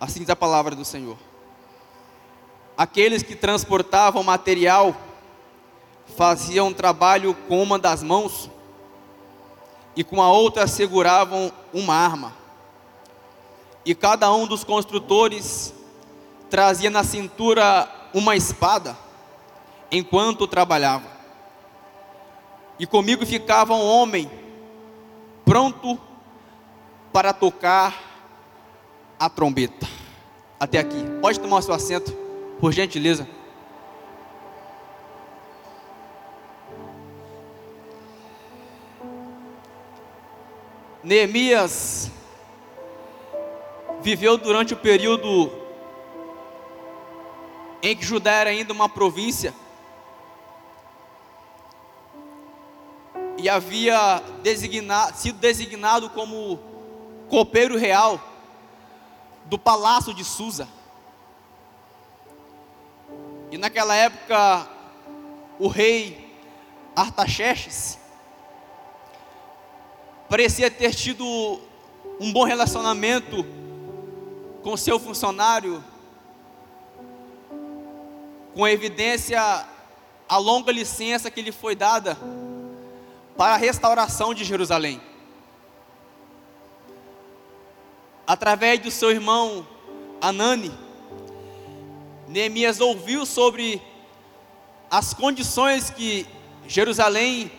Assim 0.00 0.20
diz 0.20 0.30
a 0.30 0.36
palavra 0.36 0.74
do 0.74 0.82
Senhor. 0.82 1.18
Aqueles 2.74 3.22
que 3.22 3.36
transportavam 3.36 4.22
material 4.22 4.96
faziam 6.16 6.72
trabalho 6.72 7.34
com 7.46 7.62
uma 7.62 7.78
das 7.78 8.02
mãos 8.02 8.48
e 9.94 10.02
com 10.02 10.22
a 10.22 10.32
outra 10.32 10.66
seguravam 10.66 11.52
uma 11.70 11.94
arma. 11.94 12.34
E 13.84 13.94
cada 13.94 14.32
um 14.32 14.46
dos 14.46 14.64
construtores 14.64 15.74
trazia 16.48 16.88
na 16.88 17.04
cintura 17.04 17.86
uma 18.14 18.34
espada 18.34 18.96
enquanto 19.92 20.46
trabalhava. 20.46 21.08
E 22.78 22.86
comigo 22.86 23.26
ficava 23.26 23.74
um 23.74 23.86
homem 23.86 24.30
pronto 25.44 26.00
para 27.12 27.34
tocar 27.34 28.09
a 29.20 29.28
trombeta. 29.28 29.86
Até 30.58 30.78
aqui. 30.78 30.96
Pode 31.20 31.38
tomar 31.38 31.58
o 31.58 31.62
seu 31.62 31.74
assento, 31.74 32.10
por 32.58 32.72
gentileza. 32.72 33.28
Neemias 41.04 42.10
viveu 44.00 44.38
durante 44.38 44.72
o 44.72 44.76
período 44.76 45.50
em 47.82 47.94
que 47.94 48.04
Judá 48.04 48.32
era 48.32 48.50
ainda 48.50 48.72
uma 48.72 48.88
província 48.88 49.54
e 53.36 53.48
havia 53.48 54.22
designado, 54.42 55.16
sido 55.16 55.38
designado 55.38 56.10
como 56.10 56.58
copeiro 57.28 57.78
real 57.78 58.29
do 59.50 59.58
palácio 59.58 60.14
de 60.14 60.24
Susa. 60.24 60.68
E 63.50 63.58
naquela 63.58 63.94
época, 63.96 64.68
o 65.58 65.66
rei 65.66 66.32
Artaxerxes 66.94 67.98
parecia 70.28 70.70
ter 70.70 70.94
tido 70.94 71.24
um 72.20 72.32
bom 72.32 72.44
relacionamento 72.44 73.44
com 74.62 74.76
seu 74.76 75.00
funcionário, 75.00 75.82
com 78.54 78.68
evidência 78.68 79.66
a 80.28 80.36
longa 80.36 80.70
licença 80.70 81.28
que 81.28 81.42
lhe 81.42 81.50
foi 81.50 81.74
dada 81.74 82.16
para 83.36 83.54
a 83.54 83.56
restauração 83.56 84.32
de 84.32 84.44
Jerusalém. 84.44 85.09
Através 88.30 88.78
do 88.78 88.92
seu 88.92 89.10
irmão 89.10 89.66
Anani, 90.20 90.70
Neemias 92.28 92.80
ouviu 92.80 93.26
sobre 93.26 93.82
as 94.88 95.12
condições 95.12 95.90
que 95.90 96.24
Jerusalém 96.64 97.50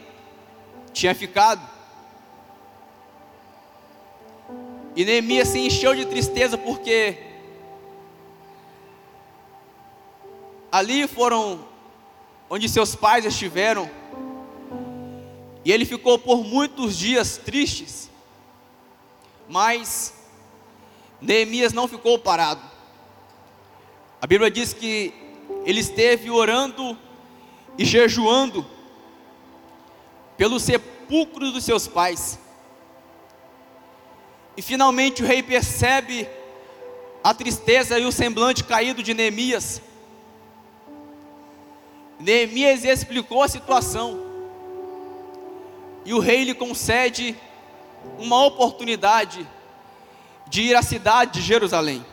tinha 0.94 1.14
ficado. 1.14 1.62
E 4.96 5.04
Neemias 5.04 5.50
se 5.50 5.60
encheu 5.60 5.94
de 5.94 6.06
tristeza 6.06 6.58
porque 6.58 7.22
ali 10.72 11.06
foram 11.06 11.66
onde 12.50 12.70
seus 12.70 12.96
pais 12.96 13.26
estiveram. 13.26 13.92
E 15.66 15.72
ele 15.74 15.84
ficou 15.84 16.18
por 16.18 16.46
muitos 16.46 16.98
dias 16.98 17.36
tristes. 17.36 18.10
Mas 19.50 20.21
Neemias 21.22 21.72
não 21.72 21.88
ficou 21.88 22.18
parado. 22.18 22.62
A 24.20 24.26
Bíblia 24.26 24.50
diz 24.50 24.74
que 24.74 25.14
ele 25.64 25.80
esteve 25.80 26.32
orando 26.32 26.98
e 27.78 27.86
jejuando 27.86 28.66
pelo 30.36 30.60
sepulcro 30.60 31.52
dos 31.52 31.64
seus 31.64 31.88
pais. 31.88 32.40
E 34.58 34.62
finalmente 34.62 35.24
o 35.24 35.26
rei 35.26 35.44
percebe 35.44 36.28
a 37.24 37.34
tristeza 37.34 38.00
e 38.00 38.06
o 38.06 38.12
semblante 38.12 38.64
caído 38.64 39.04
de 39.04 39.14
Neemias. 39.14 39.82
Neemias 42.20 42.84
explicou 42.84 43.44
a 43.44 43.48
situação. 43.48 44.20
E 46.04 46.14
o 46.14 46.20
rei 46.20 46.44
lhe 46.44 46.54
concede 46.56 47.36
uma 48.18 48.44
oportunidade 48.44 49.48
de 50.52 50.64
ir 50.64 50.76
à 50.76 50.84
cidade 50.84 51.40
de 51.40 51.42
Jerusalém. 51.42 52.06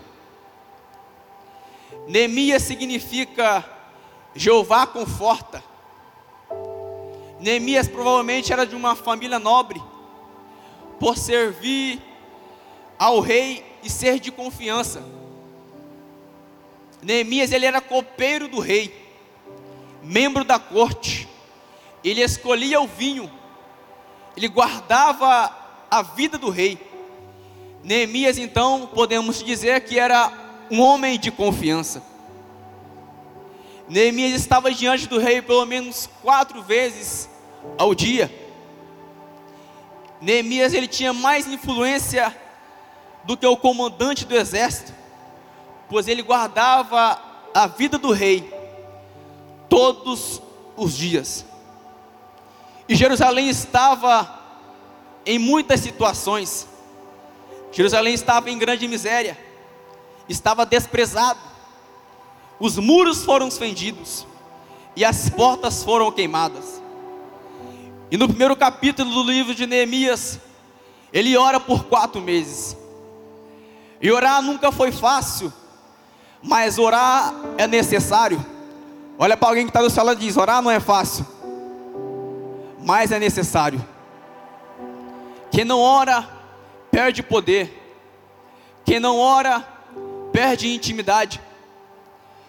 Neemias 2.06 2.62
significa 2.62 3.68
Jeová 4.32 4.86
conforta. 4.86 5.62
Neemias 7.40 7.88
provavelmente 7.88 8.52
era 8.52 8.64
de 8.64 8.76
uma 8.76 8.94
família 8.94 9.40
nobre, 9.40 9.82
por 11.00 11.18
servir 11.18 12.00
ao 12.96 13.18
rei 13.18 13.64
e 13.82 13.90
ser 13.90 14.20
de 14.20 14.30
confiança. 14.30 15.02
Neemias 17.02 17.50
ele 17.50 17.66
era 17.66 17.80
copeiro 17.80 18.46
do 18.46 18.60
rei, 18.60 18.94
membro 20.00 20.44
da 20.44 20.60
corte. 20.60 21.28
Ele 22.04 22.22
escolhia 22.22 22.80
o 22.80 22.86
vinho, 22.86 23.28
ele 24.36 24.46
guardava 24.46 25.52
a 25.90 26.02
vida 26.02 26.38
do 26.38 26.50
rei. 26.50 26.87
Neemias 27.82 28.38
então 28.38 28.86
podemos 28.92 29.42
dizer 29.42 29.80
que 29.82 29.98
era 29.98 30.32
um 30.70 30.80
homem 30.80 31.18
de 31.18 31.30
confiança. 31.30 32.02
Neemias 33.88 34.38
estava 34.40 34.70
diante 34.70 35.06
do 35.06 35.18
rei 35.18 35.40
pelo 35.40 35.64
menos 35.64 36.08
quatro 36.22 36.62
vezes 36.62 37.28
ao 37.78 37.94
dia. 37.94 38.30
Neemias 40.20 40.74
ele 40.74 40.86
tinha 40.86 41.12
mais 41.12 41.46
influência 41.46 42.36
do 43.24 43.36
que 43.36 43.46
o 43.46 43.56
comandante 43.56 44.24
do 44.24 44.34
exército, 44.34 44.92
pois 45.88 46.08
ele 46.08 46.22
guardava 46.22 47.20
a 47.54 47.66
vida 47.66 47.98
do 47.98 48.10
rei 48.10 48.52
todos 49.68 50.42
os 50.76 50.96
dias. 50.96 51.44
E 52.88 52.94
Jerusalém 52.94 53.48
estava 53.48 54.38
em 55.26 55.38
muitas 55.38 55.80
situações. 55.80 56.66
Jerusalém 57.70 58.14
estava 58.14 58.50
em 58.50 58.58
grande 58.58 58.88
miséria, 58.88 59.38
estava 60.28 60.64
desprezado. 60.64 61.38
Os 62.58 62.76
muros 62.76 63.24
foram 63.24 63.50
fendidos 63.50 64.26
e 64.96 65.04
as 65.04 65.28
portas 65.30 65.84
foram 65.84 66.10
queimadas. 66.10 66.82
E 68.10 68.16
no 68.16 68.28
primeiro 68.28 68.56
capítulo 68.56 69.12
do 69.12 69.22
livro 69.22 69.54
de 69.54 69.66
Neemias, 69.66 70.40
ele 71.12 71.36
ora 71.36 71.60
por 71.60 71.84
quatro 71.84 72.20
meses. 72.20 72.76
E 74.00 74.10
orar 74.10 74.42
nunca 74.42 74.72
foi 74.72 74.90
fácil, 74.90 75.52
mas 76.42 76.78
orar 76.78 77.34
é 77.56 77.66
necessário. 77.66 78.44
Olha 79.18 79.36
para 79.36 79.48
alguém 79.48 79.66
que 79.66 79.70
está 79.76 79.88
seu 79.90 80.04
lado 80.04 80.22
e 80.22 80.26
diz: 80.26 80.36
orar 80.36 80.62
não 80.62 80.70
é 80.70 80.80
fácil, 80.80 81.26
mas 82.84 83.12
é 83.12 83.18
necessário. 83.18 83.84
Quem 85.50 85.64
não 85.64 85.80
ora, 85.80 86.37
perde 86.98 87.22
poder. 87.22 87.72
Quem 88.84 88.98
não 88.98 89.20
ora, 89.20 89.60
perde 90.32 90.74
intimidade. 90.74 91.40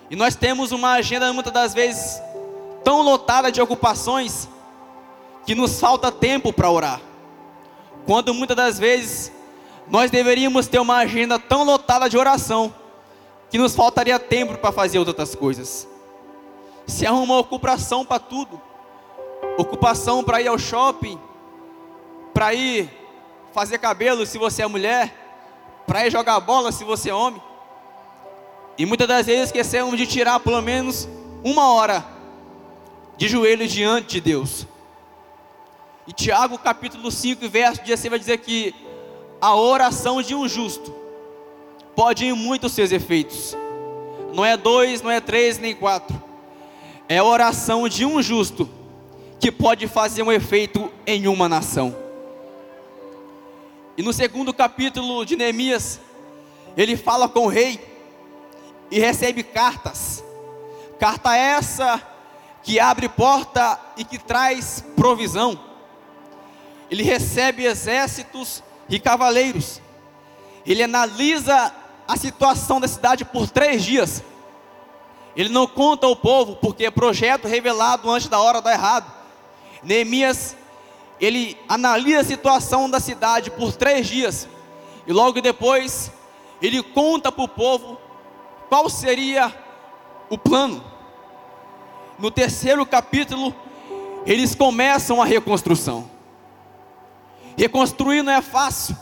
E 0.10 0.16
nós 0.16 0.36
temos 0.36 0.72
uma 0.72 0.94
agenda 0.94 1.32
muitas 1.32 1.54
das 1.54 1.72
vezes 1.72 2.20
tão 2.84 3.04
lotada 3.04 3.52
de 3.52 3.62
ocupações 3.62 4.50
que 5.46 5.54
nos 5.54 5.80
falta 5.80 6.12
tempo 6.12 6.52
para 6.52 6.68
orar. 6.68 7.00
Quando 8.08 8.34
muitas 8.34 8.58
das 8.58 8.80
vezes 8.80 9.32
nós 9.88 10.10
deveríamos 10.10 10.66
ter 10.66 10.80
uma 10.80 10.98
agenda 10.98 11.38
tão 11.38 11.64
lotada 11.64 12.10
de 12.10 12.18
oração 12.18 12.74
que 13.52 13.58
nos 13.60 13.76
faltaria 13.76 14.18
tempo 14.18 14.58
para 14.58 14.72
fazer 14.72 14.98
outras 14.98 15.36
coisas. 15.36 15.88
Se 16.88 17.06
arruma 17.06 17.36
uma 17.36 17.38
ocupação 17.38 18.04
para 18.04 18.18
tudo, 18.18 18.60
ocupação 19.60 20.24
para 20.24 20.42
ir 20.42 20.48
ao 20.48 20.58
shopping, 20.58 21.20
para 22.34 22.52
ir 22.56 22.99
fazer 23.54 23.78
cabelo 23.78 24.26
se 24.26 24.38
você 24.38 24.62
é 24.62 24.68
mulher, 24.68 25.14
para 25.88 26.06
ir 26.06 26.12
jogar 26.12 26.40
bola 26.40 26.72
se 26.72 26.84
você 26.84 27.10
é 27.10 27.14
homem. 27.14 27.42
E 28.78 28.86
muitas 28.86 29.08
das 29.08 29.26
vezes 29.26 29.48
esquecemos 29.48 29.98
de 29.98 30.06
tirar 30.06 30.40
pelo 30.40 30.62
menos 30.62 31.08
uma 31.44 31.74
hora 31.74 32.06
de 33.18 33.28
joelhos 33.28 33.72
diante 33.72 34.14
de 34.14 34.22
Deus. 34.22 34.66
E 36.08 36.14
Tiago 36.14 36.58
capítulo 36.58 37.12
5, 37.12 37.50
verso 37.50 37.84
16 37.84 38.10
vai 38.10 38.20
dizer 38.20 38.38
que 38.38 38.74
a 39.42 39.56
oração 39.56 40.22
de 40.22 40.34
um 40.34 40.48
justo 40.48 40.94
pode 41.96 42.26
ir 42.26 42.34
muito 42.34 42.68
os 42.68 42.74
seus 42.74 42.92
efeitos. 42.92 43.56
Não 44.34 44.46
é 44.46 44.56
dois, 44.56 45.02
não 45.02 45.12
é 45.12 45.20
três, 45.20 45.58
nem 45.58 45.76
quatro. 45.76 46.22
É 47.08 47.18
a 47.18 47.24
oração 47.24 47.90
de 47.90 48.06
um 48.06 48.22
justo 48.22 48.70
que 49.40 49.52
pode 49.52 49.88
fazer 49.88 50.24
um 50.24 50.32
efeito 50.32 50.92
em 51.06 51.28
uma 51.28 51.50
nação. 51.50 52.09
E 54.00 54.02
no 54.02 54.14
segundo 54.14 54.54
capítulo 54.54 55.26
de 55.26 55.36
Neemias, 55.36 56.00
ele 56.78 56.96
fala 56.96 57.28
com 57.28 57.42
o 57.42 57.50
rei 57.50 57.78
e 58.90 58.98
recebe 58.98 59.44
cartas. 59.44 60.24
Carta 60.98 61.36
essa 61.36 62.02
que 62.64 62.80
abre 62.80 63.10
porta 63.10 63.78
e 63.98 64.06
que 64.06 64.18
traz 64.18 64.86
provisão. 64.96 65.60
Ele 66.90 67.04
recebe 67.04 67.66
exércitos 67.66 68.64
e 68.88 69.02
cavaleiros. 69.02 69.82
Ele 70.66 70.82
analisa 70.82 71.76
a 72.08 72.16
situação 72.16 72.80
da 72.80 72.88
cidade 72.88 73.26
por 73.26 73.50
três 73.50 73.84
dias. 73.84 74.24
Ele 75.36 75.50
não 75.50 75.68
conta 75.68 76.08
ao 76.08 76.16
povo, 76.16 76.56
porque 76.56 76.86
é 76.86 76.90
projeto 76.90 77.50
revelado 77.50 78.10
antes 78.10 78.30
da 78.30 78.40
hora 78.40 78.62
dá 78.62 78.72
errado. 78.72 79.12
Neemias, 79.84 80.56
ele 81.20 81.58
analisa 81.68 82.22
a 82.22 82.24
situação 82.24 82.90
da 82.90 83.00
cidade 83.00 83.52
por 83.52 83.74
três 83.74 84.08
dias. 84.08 84.48
E 85.06 85.12
logo 85.12 85.42
depois, 85.42 86.12
ele 86.62 86.82
conta 86.82 87.32
para 87.32 87.44
o 87.44 87.48
povo 87.48 87.98
qual 88.70 88.90
seria 88.90 89.54
o 90.30 90.38
plano. 90.38 90.84
No 92.18 92.30
terceiro 92.30 92.86
capítulo, 92.86 93.54
eles 94.26 94.54
começam 94.54 95.22
a 95.22 95.26
reconstrução. 95.26 96.10
Reconstruir 97.58 98.22
não 98.22 98.32
é 98.32 98.42
fácil, 98.42 98.96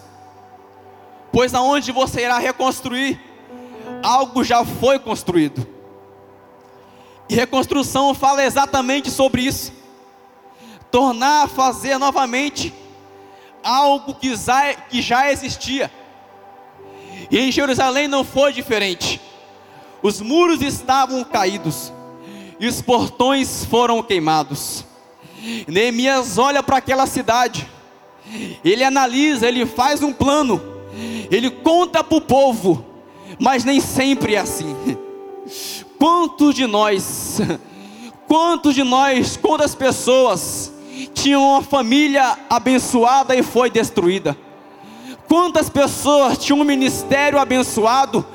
pois 1.32 1.54
aonde 1.54 1.92
você 1.92 2.22
irá 2.22 2.40
reconstruir, 2.40 3.20
algo 4.02 4.44
já 4.44 4.66
foi 4.66 4.98
construído. 4.98 5.68
E 7.30 7.36
reconstrução 7.36 8.14
fala 8.16 8.44
exatamente 8.44 9.12
sobre 9.12 9.42
isso. 9.42 9.77
Tornar 10.92 11.44
a 11.44 11.48
fazer 11.48 11.98
novamente 11.98 12.74
algo 13.64 14.14
que 14.14 14.36
já, 14.36 14.74
que 14.74 15.02
já 15.02 15.32
existia. 15.32 15.92
E 17.30 17.40
em 17.40 17.52
Jerusalém 17.52 18.08
não 18.08 18.24
foi 18.24 18.54
diferente. 18.54 19.20
Os 20.02 20.22
muros 20.22 20.62
estavam 20.62 21.24
caídos 21.24 21.92
e 22.60 22.68
os 22.68 22.82
portões 22.82 23.66
foram 23.66 24.02
queimados. 24.02 24.86
Neemias 25.68 26.38
olha 26.38 26.64
para 26.64 26.78
aquela 26.78 27.06
cidade, 27.06 27.70
ele 28.64 28.84
analisa, 28.84 29.48
ele 29.48 29.66
faz 29.66 30.02
um 30.02 30.12
plano, 30.12 30.62
ele 31.30 31.50
conta 31.50 32.04
para 32.04 32.18
o 32.18 32.22
povo, 32.22 32.86
mas 33.40 33.64
nem 33.64 33.80
sempre 33.80 34.36
é 34.36 34.40
assim. 34.40 34.76
Quantos 35.98 36.56
de 36.56 36.66
nós, 36.68 37.40
quantos 38.28 38.76
de 38.76 38.84
nós, 38.84 39.38
quantas 39.38 39.74
pessoas 39.74 40.67
tinham 41.18 41.44
uma 41.44 41.64
família 41.64 42.38
abençoada 42.50 43.36
e 43.36 43.42
foi 43.42 43.70
destruída? 43.70 44.38
Quantas 45.28 45.70
pessoas 45.70 46.38
tinham 46.38 46.60
um 46.60 46.64
ministério 46.64 47.40
abençoado 47.40 48.26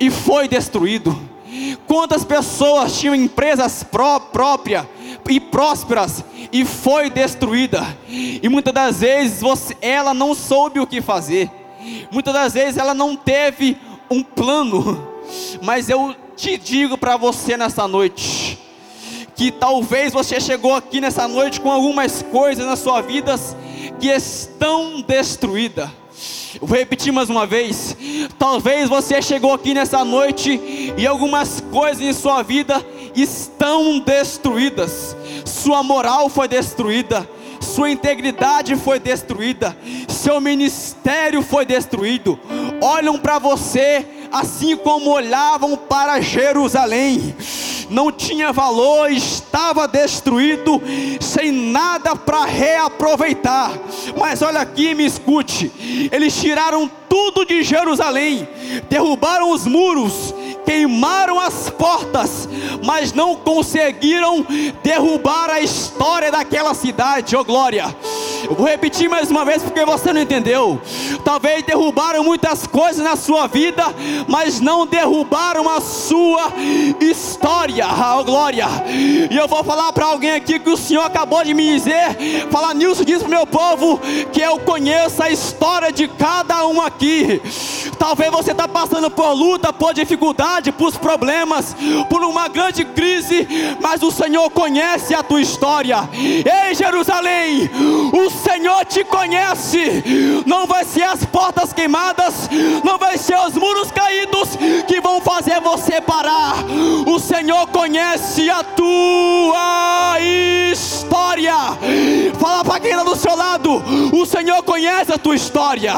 e 0.00 0.10
foi 0.10 0.48
destruído? 0.48 1.16
Quantas 1.86 2.24
pessoas 2.24 2.98
tinham 2.98 3.14
empresas 3.14 3.82
pró 3.84 4.18
próprias 4.18 4.86
e 5.28 5.38
prósperas 5.38 6.24
e 6.50 6.64
foi 6.64 7.10
destruída? 7.10 7.86
E 8.08 8.48
muitas 8.48 8.72
das 8.72 9.00
vezes 9.00 9.40
você, 9.40 9.76
ela 9.80 10.14
não 10.14 10.34
soube 10.34 10.80
o 10.80 10.86
que 10.86 11.00
fazer. 11.00 11.50
Muitas 12.10 12.32
das 12.32 12.54
vezes 12.54 12.78
ela 12.78 12.94
não 12.94 13.14
teve 13.14 13.76
um 14.10 14.22
plano. 14.22 15.06
Mas 15.60 15.88
eu 15.88 16.16
te 16.34 16.56
digo 16.56 16.96
para 16.96 17.16
você 17.16 17.56
nessa 17.56 17.86
noite 17.86 18.51
que 19.42 19.50
talvez 19.50 20.12
você 20.12 20.40
chegou 20.40 20.72
aqui 20.72 21.00
nessa 21.00 21.26
noite 21.26 21.60
com 21.60 21.68
algumas 21.68 22.22
coisas 22.22 22.64
na 22.64 22.76
sua 22.76 23.00
vida 23.00 23.34
que 23.98 24.06
estão 24.06 25.00
destruídas 25.00 25.90
Vou 26.60 26.78
repetir 26.78 27.12
mais 27.12 27.28
uma 27.28 27.44
vez. 27.44 27.96
Talvez 28.38 28.88
você 28.88 29.20
chegou 29.20 29.52
aqui 29.52 29.74
nessa 29.74 30.04
noite 30.04 30.60
e 30.96 31.06
algumas 31.06 31.60
coisas 31.72 32.00
em 32.00 32.12
sua 32.12 32.42
vida 32.42 32.86
estão 33.16 33.98
destruídas. 33.98 35.16
Sua 35.44 35.82
moral 35.82 36.28
foi 36.28 36.46
destruída, 36.46 37.28
sua 37.58 37.90
integridade 37.90 38.76
foi 38.76 39.00
destruída, 39.00 39.76
seu 40.08 40.40
ministério 40.40 41.42
foi 41.42 41.66
destruído. 41.66 42.38
Olham 42.80 43.18
para 43.18 43.40
você 43.40 44.06
assim 44.30 44.76
como 44.76 45.10
olhavam 45.10 45.76
para 45.76 46.20
Jerusalém 46.20 47.34
não 47.92 48.10
tinha 48.10 48.52
valor, 48.52 49.12
estava 49.12 49.86
destruído, 49.86 50.82
sem 51.20 51.52
nada 51.52 52.16
para 52.16 52.44
reaproveitar. 52.44 53.72
Mas 54.18 54.42
olha 54.42 54.60
aqui, 54.60 54.94
me 54.94 55.04
escute: 55.04 55.70
eles 56.10 56.34
tiraram 56.40 56.90
tudo 57.08 57.44
de 57.44 57.62
Jerusalém, 57.62 58.48
derrubaram 58.88 59.50
os 59.50 59.66
muros, 59.66 60.34
queimaram 60.64 61.38
as 61.38 61.68
portas, 61.68 62.48
mas 62.82 63.12
não 63.12 63.36
conseguiram 63.36 64.46
derrubar 64.82 65.50
a 65.50 65.60
história 65.60 66.30
daquela 66.30 66.72
cidade, 66.72 67.36
oh 67.36 67.44
glória. 67.44 67.94
Eu 68.48 68.56
vou 68.56 68.66
repetir 68.66 69.08
mais 69.08 69.30
uma 69.30 69.44
vez 69.44 69.62
porque 69.62 69.84
você 69.84 70.12
não 70.12 70.20
entendeu. 70.20 70.80
Talvez 71.24 71.64
derrubaram 71.64 72.24
muitas 72.24 72.66
coisas 72.66 73.02
na 73.02 73.16
sua 73.16 73.46
vida, 73.46 73.84
mas 74.26 74.60
não 74.60 74.86
derrubaram 74.86 75.68
a 75.68 75.80
sua 75.80 76.52
história, 77.00 77.86
oh 77.86 78.24
glória. 78.24 78.66
E 79.30 79.36
eu 79.36 79.46
vou 79.48 79.62
falar 79.62 79.92
para 79.92 80.06
alguém 80.06 80.32
aqui 80.32 80.58
que 80.58 80.70
o 80.70 80.76
Senhor 80.76 81.04
acabou 81.04 81.44
de 81.44 81.54
me 81.54 81.64
dizer, 81.66 82.48
falar 82.50 82.74
Nilson 82.74 83.04
diz 83.04 83.22
para 83.22 83.28
meu 83.28 83.46
povo 83.46 84.00
que 84.32 84.40
eu 84.40 84.58
conheço 84.60 85.22
a 85.22 85.30
história 85.30 85.92
de 85.92 86.08
cada 86.08 86.66
um 86.66 86.80
aqui. 86.80 87.40
Talvez 87.98 88.30
você 88.30 88.50
está 88.52 88.66
passando 88.66 89.10
por 89.10 89.32
luta, 89.32 89.72
por 89.72 89.94
dificuldade, 89.94 90.72
por 90.72 90.92
problemas, 90.98 91.76
por 92.08 92.22
uma 92.24 92.48
grande 92.48 92.84
crise, 92.84 93.46
mas 93.80 94.02
o 94.02 94.10
Senhor 94.10 94.50
conhece 94.50 95.14
a 95.14 95.22
tua 95.22 95.40
história. 95.40 96.08
Ei 96.12 96.74
Jerusalém, 96.74 97.70
o 98.12 98.30
Senhor 98.30 98.84
te 98.84 99.04
conhece. 99.04 100.42
Não 100.46 100.66
vai 100.66 100.84
ser 100.84 101.04
as 101.12 101.24
portas 101.26 101.72
queimadas, 101.72 102.48
não 102.82 102.96
vai 102.96 103.18
ser 103.18 103.36
os 103.36 103.54
muros 103.54 103.90
caídos 103.90 104.48
que 104.86 105.00
vão 105.00 105.20
fazer 105.20 105.60
você 105.60 106.00
parar. 106.00 106.64
O 107.06 107.18
Senhor 107.18 107.66
conhece 107.68 108.48
a 108.48 108.64
tua 108.64 110.18
história. 110.72 111.54
Fala 112.40 112.64
para 112.64 112.80
quem 112.80 112.90
está 112.92 113.04
do 113.04 113.16
seu 113.16 113.36
lado: 113.36 113.82
o 114.12 114.24
Senhor 114.24 114.62
conhece 114.62 115.12
a 115.12 115.18
tua 115.18 115.36
história. 115.36 115.94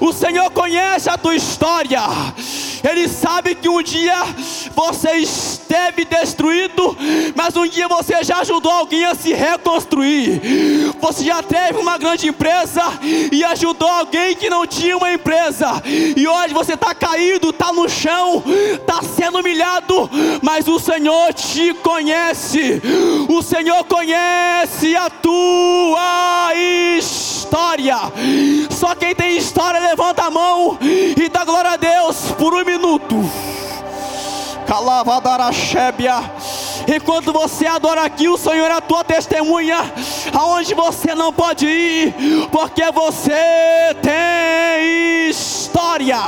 O 0.00 0.12
Senhor 0.12 0.50
conhece 0.50 1.08
a 1.08 1.18
tua 1.18 1.34
história. 1.34 2.02
Ele 2.88 3.08
sabe 3.08 3.54
que 3.54 3.68
um 3.68 3.82
dia 3.82 4.22
você 4.74 5.16
esteve 5.64 6.04
destruído, 6.04 6.96
mas 7.34 7.56
um 7.56 7.66
dia 7.66 7.88
você 7.88 8.22
já 8.22 8.40
ajudou 8.40 8.70
alguém 8.70 9.04
a 9.06 9.14
se 9.14 9.32
reconstruir. 9.32 10.40
Você 11.00 11.24
já 11.24 11.42
teve 11.42 11.78
uma 11.78 11.96
grande 11.96 12.28
empresa 12.28 12.82
e 13.32 13.42
ajudou 13.42 13.88
alguém 13.88 14.36
que 14.36 14.50
não 14.50 14.66
tinha 14.66 14.96
uma 14.96 15.12
empresa. 15.12 15.82
E 15.84 16.28
hoje 16.28 16.52
você 16.52 16.74
está 16.74 16.94
caído, 16.94 17.50
está 17.50 17.72
no 17.72 17.88
chão, 17.88 18.42
está 18.74 19.00
sendo 19.02 19.38
humilhado, 19.38 20.10
mas 20.42 20.68
o 20.68 20.78
Senhor 20.78 21.32
te 21.32 21.72
conhece. 21.74 22.82
O 23.28 23.42
Senhor 23.42 23.84
conhece 23.84 24.94
a 24.94 25.08
tua 25.08 26.52
história. 26.98 27.96
Só 28.70 28.94
quem 28.94 29.14
tem 29.14 29.36
história 29.36 29.80
levanta 29.80 30.24
a 30.24 30.30
mão 30.30 30.78
e 30.82 31.28
dá 31.28 31.44
glória 31.44 31.70
a 31.70 31.76
Deus 31.76 32.16
por 32.38 32.54
um 32.54 32.64
minuto. 32.64 33.24
Calavadaraxébia. 34.66 36.14
Enquanto 36.94 37.32
você 37.32 37.66
adora 37.66 38.02
aqui, 38.02 38.28
o 38.28 38.36
Senhor 38.36 38.70
é 38.70 38.72
a 38.72 38.80
tua 38.80 39.04
testemunha, 39.04 39.78
aonde 40.32 40.74
você 40.74 41.14
não 41.14 41.32
pode 41.32 41.66
ir, 41.66 42.14
porque 42.50 42.90
você 42.90 43.32
tem 44.02 45.28
história. 45.28 46.18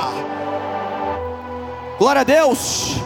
Glória 1.99 2.21
a 2.21 2.25
Deus. 2.25 2.97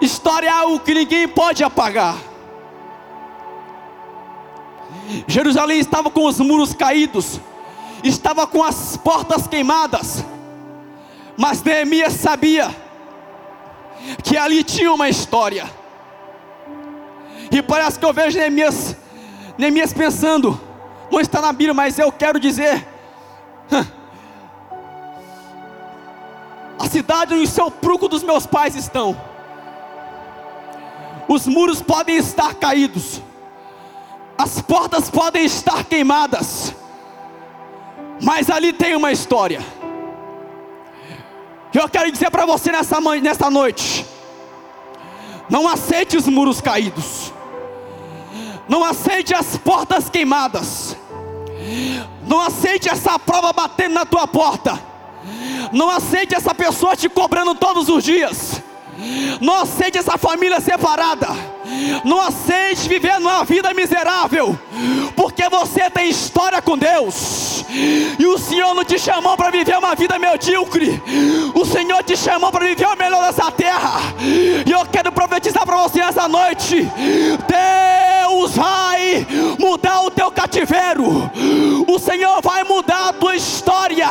História 0.00 0.48
é 0.48 0.50
algo 0.50 0.80
que 0.80 0.92
ninguém 0.92 1.28
pode 1.28 1.62
apagar. 1.62 2.16
Jerusalém 5.26 5.78
estava 5.78 6.10
com 6.10 6.26
os 6.26 6.40
muros 6.40 6.74
caídos, 6.74 7.40
estava 8.02 8.46
com 8.46 8.62
as 8.62 8.96
portas 8.96 9.46
queimadas, 9.46 10.24
mas 11.42 11.60
Neemias 11.60 12.12
sabia 12.12 12.72
que 14.22 14.36
ali 14.36 14.62
tinha 14.62 14.92
uma 14.92 15.08
história. 15.08 15.68
E 17.50 17.60
parece 17.60 17.98
que 17.98 18.04
eu 18.04 18.12
vejo 18.12 18.38
Neemias, 18.38 18.96
Neemias 19.58 19.92
pensando, 19.92 20.60
não 21.10 21.18
está 21.18 21.40
na 21.40 21.52
Bíblia, 21.52 21.74
mas 21.74 21.98
eu 21.98 22.12
quero 22.12 22.38
dizer, 22.38 22.86
a 26.78 26.86
cidade 26.86 27.34
onde 27.34 27.42
o 27.42 27.48
seu 27.48 27.72
pruco 27.72 28.06
dos 28.06 28.22
meus 28.22 28.46
pais 28.46 28.76
estão, 28.76 29.20
os 31.26 31.48
muros 31.48 31.82
podem 31.82 32.18
estar 32.18 32.54
caídos, 32.54 33.20
as 34.38 34.62
portas 34.62 35.10
podem 35.10 35.44
estar 35.44 35.82
queimadas, 35.86 36.72
mas 38.22 38.48
ali 38.48 38.72
tem 38.72 38.94
uma 38.94 39.10
história. 39.10 39.81
Eu 41.74 41.88
quero 41.88 42.10
dizer 42.12 42.30
para 42.30 42.44
você 42.44 42.70
nessa, 42.70 43.00
nessa 43.00 43.50
noite: 43.50 44.06
não 45.48 45.66
aceite 45.68 46.16
os 46.16 46.26
muros 46.26 46.60
caídos, 46.60 47.32
não 48.68 48.84
aceite 48.84 49.34
as 49.34 49.56
portas 49.56 50.10
queimadas, 50.10 50.96
não 52.26 52.40
aceite 52.40 52.88
essa 52.88 53.18
prova 53.18 53.52
batendo 53.52 53.94
na 53.94 54.04
tua 54.04 54.26
porta, 54.26 54.78
não 55.72 55.88
aceite 55.88 56.34
essa 56.34 56.54
pessoa 56.54 56.94
te 56.94 57.08
cobrando 57.08 57.54
todos 57.54 57.88
os 57.88 58.04
dias. 58.04 58.62
Não 59.40 59.60
aceite 59.60 59.98
essa 59.98 60.16
família 60.16 60.60
separada. 60.60 61.28
Não 62.04 62.20
aceite 62.20 62.88
viver 62.88 63.18
numa 63.18 63.44
vida 63.44 63.72
miserável, 63.74 64.58
porque 65.16 65.48
você 65.48 65.88
tem 65.90 66.08
história 66.10 66.60
com 66.60 66.76
Deus. 66.76 67.64
E 68.18 68.26
o 68.26 68.38
Senhor 68.38 68.74
não 68.74 68.84
te 68.84 68.98
chamou 68.98 69.36
para 69.36 69.50
viver 69.50 69.78
uma 69.78 69.94
vida 69.94 70.18
medíocre. 70.18 71.02
O 71.54 71.64
Senhor 71.64 72.02
te 72.02 72.16
chamou 72.16 72.50
para 72.50 72.66
viver 72.66 72.86
o 72.86 72.96
melhor 72.96 73.24
dessa 73.26 73.50
terra. 73.50 74.00
E 74.20 74.70
eu 74.70 74.84
quero 74.86 75.10
profetizar 75.10 75.64
para 75.64 75.76
você 75.78 76.00
essa 76.00 76.28
noite. 76.28 76.90
Deus 77.48 78.54
vai 78.54 79.26
mudar 79.58 80.02
o 80.02 80.10
teu 80.10 80.30
cativeiro. 80.30 81.30
O 81.86 81.98
Senhor 81.98 82.42
vai 82.42 82.64
mudar 82.64 83.08
a 83.08 83.12
tua 83.12 83.34
história. 83.34 84.08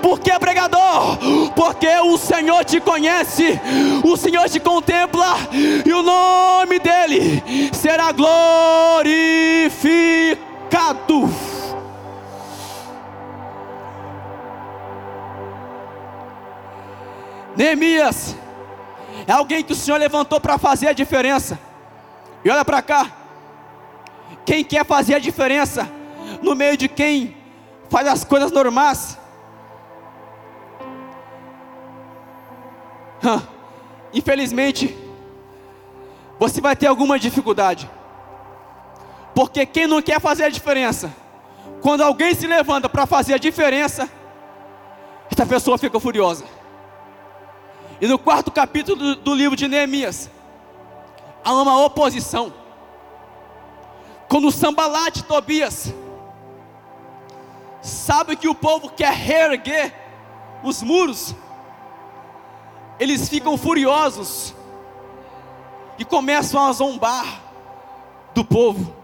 Porque 0.00 0.30
pregador, 0.38 1.18
porque 1.52 1.88
o 2.00 2.16
Senhor 2.18 2.64
te 2.64 2.80
conhece. 2.80 3.60
O 4.04 4.16
Senhor 4.16 4.48
te 4.48 4.58
contempla 4.58 5.36
e 5.84 5.92
o 5.92 6.02
nome 6.02 6.78
dele 6.78 7.42
será 7.72 8.12
glorificado. 8.12 9.12
Neemias 17.56 18.34
é 19.26 19.32
alguém 19.32 19.62
que 19.62 19.72
o 19.72 19.76
Senhor 19.76 19.98
levantou 19.98 20.40
para 20.40 20.58
fazer 20.58 20.88
a 20.88 20.92
diferença. 20.92 21.58
E 22.44 22.50
olha 22.50 22.64
para 22.64 22.82
cá. 22.82 23.06
Quem 24.44 24.64
quer 24.64 24.84
fazer 24.84 25.14
a 25.14 25.18
diferença 25.18 25.88
no 26.42 26.54
meio 26.54 26.76
de 26.76 26.88
quem 26.88 27.36
faz 27.88 28.08
as 28.08 28.24
coisas 28.24 28.50
normais? 28.50 29.18
Infelizmente, 34.12 34.96
você 36.38 36.60
vai 36.60 36.76
ter 36.76 36.86
alguma 36.86 37.18
dificuldade. 37.18 37.88
Porque 39.34 39.64
quem 39.64 39.86
não 39.86 40.02
quer 40.02 40.20
fazer 40.20 40.44
a 40.44 40.48
diferença, 40.48 41.14
quando 41.80 42.02
alguém 42.02 42.34
se 42.34 42.46
levanta 42.46 42.88
para 42.88 43.06
fazer 43.06 43.34
a 43.34 43.38
diferença, 43.38 44.10
essa 45.30 45.46
pessoa 45.46 45.78
fica 45.78 45.98
furiosa. 45.98 46.44
E 48.00 48.06
no 48.06 48.18
quarto 48.18 48.50
capítulo 48.50 48.96
do, 48.96 49.16
do 49.16 49.34
livro 49.34 49.56
de 49.56 49.68
Neemias, 49.68 50.30
há 51.44 51.52
uma 51.54 51.84
oposição. 51.84 52.52
Quando 54.28 54.50
Sambalat 54.50 55.18
e 55.18 55.22
Tobias 55.22 55.94
sabe 57.80 58.36
que 58.36 58.48
o 58.48 58.54
povo 58.54 58.90
quer 58.90 59.12
reerguer 59.12 59.94
os 60.62 60.82
muros, 60.82 61.34
eles 62.98 63.28
ficam 63.28 63.56
furiosos 63.56 64.54
e 65.98 66.04
começam 66.04 66.64
a 66.64 66.72
zombar 66.72 67.40
do 68.34 68.44
povo, 68.44 68.94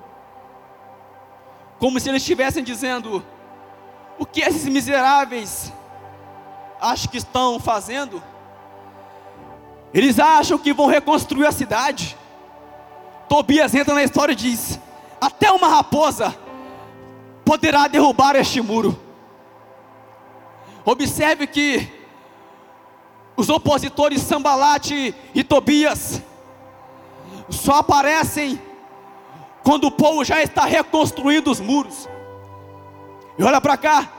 como 1.78 1.98
se 2.00 2.08
eles 2.08 2.22
estivessem 2.22 2.62
dizendo: 2.62 3.24
o 4.18 4.26
que 4.26 4.40
esses 4.40 4.66
miseráveis 4.66 5.72
acham 6.80 7.10
que 7.10 7.18
estão 7.18 7.58
fazendo? 7.60 8.22
Eles 9.92 10.18
acham 10.18 10.58
que 10.58 10.72
vão 10.72 10.86
reconstruir 10.86 11.46
a 11.46 11.52
cidade. 11.52 12.16
Tobias 13.28 13.74
entra 13.74 13.94
na 13.94 14.02
história 14.02 14.32
e 14.32 14.36
diz: 14.36 14.78
até 15.20 15.50
uma 15.50 15.68
raposa 15.68 16.34
poderá 17.44 17.88
derrubar 17.88 18.36
este 18.36 18.60
muro. 18.60 18.98
Observe 20.84 21.46
que 21.46 21.97
os 23.38 23.48
opositores 23.48 24.20
Sambalate 24.20 25.14
e 25.32 25.44
Tobias 25.44 26.20
só 27.48 27.76
aparecem 27.76 28.60
quando 29.62 29.84
o 29.84 29.92
povo 29.92 30.24
já 30.24 30.42
está 30.42 30.64
reconstruindo 30.64 31.48
os 31.48 31.60
muros. 31.60 32.08
E 33.38 33.44
olha 33.44 33.60
para 33.60 33.76
cá, 33.76 34.10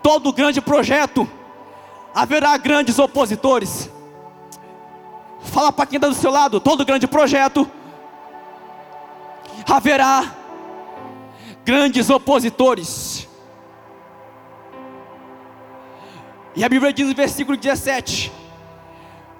todo 0.00 0.32
grande 0.32 0.60
projeto 0.60 1.28
haverá 2.14 2.56
grandes 2.56 3.00
opositores. 3.00 3.90
Fala 5.40 5.72
para 5.72 5.86
quem 5.86 5.96
está 5.96 6.06
do 6.06 6.14
seu 6.14 6.30
lado, 6.30 6.60
todo 6.60 6.86
grande 6.86 7.08
projeto 7.08 7.68
haverá 9.68 10.36
grandes 11.64 12.08
opositores. 12.10 13.26
E 16.54 16.64
a 16.64 16.68
Bíblia 16.68 16.92
diz 16.92 17.08
no 17.08 17.14
versículo 17.14 17.56
17: 17.56 18.32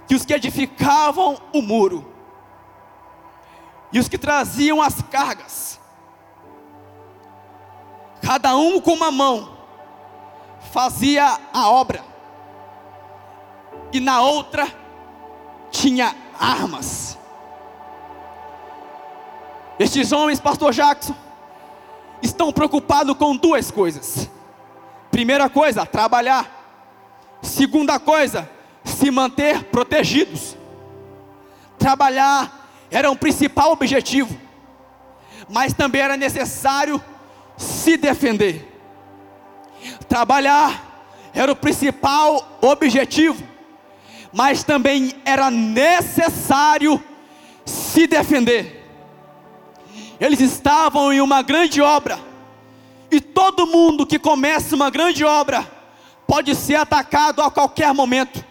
que 0.06 0.14
os 0.14 0.24
que 0.24 0.32
edificavam 0.32 1.38
o 1.52 1.60
muro 1.60 2.06
e 3.92 3.98
os 3.98 4.08
que 4.08 4.16
traziam 4.16 4.80
as 4.80 5.02
cargas, 5.02 5.78
cada 8.22 8.56
um 8.56 8.80
com 8.80 8.92
uma 8.92 9.10
mão, 9.10 9.56
fazia 10.72 11.38
a 11.52 11.68
obra, 11.68 12.02
e 13.92 14.00
na 14.00 14.22
outra 14.22 14.66
tinha 15.70 16.14
armas. 16.38 17.18
Estes 19.78 20.12
homens, 20.12 20.40
Pastor 20.40 20.72
Jackson, 20.72 21.14
estão 22.22 22.52
preocupados 22.52 23.16
com 23.16 23.36
duas 23.36 23.70
coisas. 23.70 24.30
Primeira 25.10 25.50
coisa, 25.50 25.84
trabalhar. 25.84 26.61
Segunda 27.42 27.98
coisa, 27.98 28.48
se 28.84 29.10
manter 29.10 29.64
protegidos. 29.64 30.56
Trabalhar 31.76 32.70
era 32.88 33.10
um 33.10 33.16
principal 33.16 33.72
objetivo, 33.72 34.38
mas 35.48 35.74
também 35.74 36.00
era 36.00 36.16
necessário 36.16 37.02
se 37.56 37.96
defender. 37.96 38.68
Trabalhar 40.08 41.08
era 41.34 41.50
o 41.50 41.56
principal 41.56 42.58
objetivo, 42.60 43.42
mas 44.32 44.62
também 44.62 45.12
era 45.24 45.50
necessário 45.50 47.02
se 47.64 48.06
defender. 48.06 48.78
Eles 50.20 50.40
estavam 50.40 51.12
em 51.12 51.20
uma 51.20 51.42
grande 51.42 51.82
obra, 51.82 52.20
e 53.10 53.20
todo 53.20 53.66
mundo 53.66 54.06
que 54.06 54.18
começa 54.18 54.76
uma 54.76 54.90
grande 54.90 55.24
obra 55.24 55.81
pode 56.32 56.54
ser 56.54 56.76
atacado 56.76 57.42
a 57.42 57.50
qualquer 57.50 57.92
momento, 57.92 58.42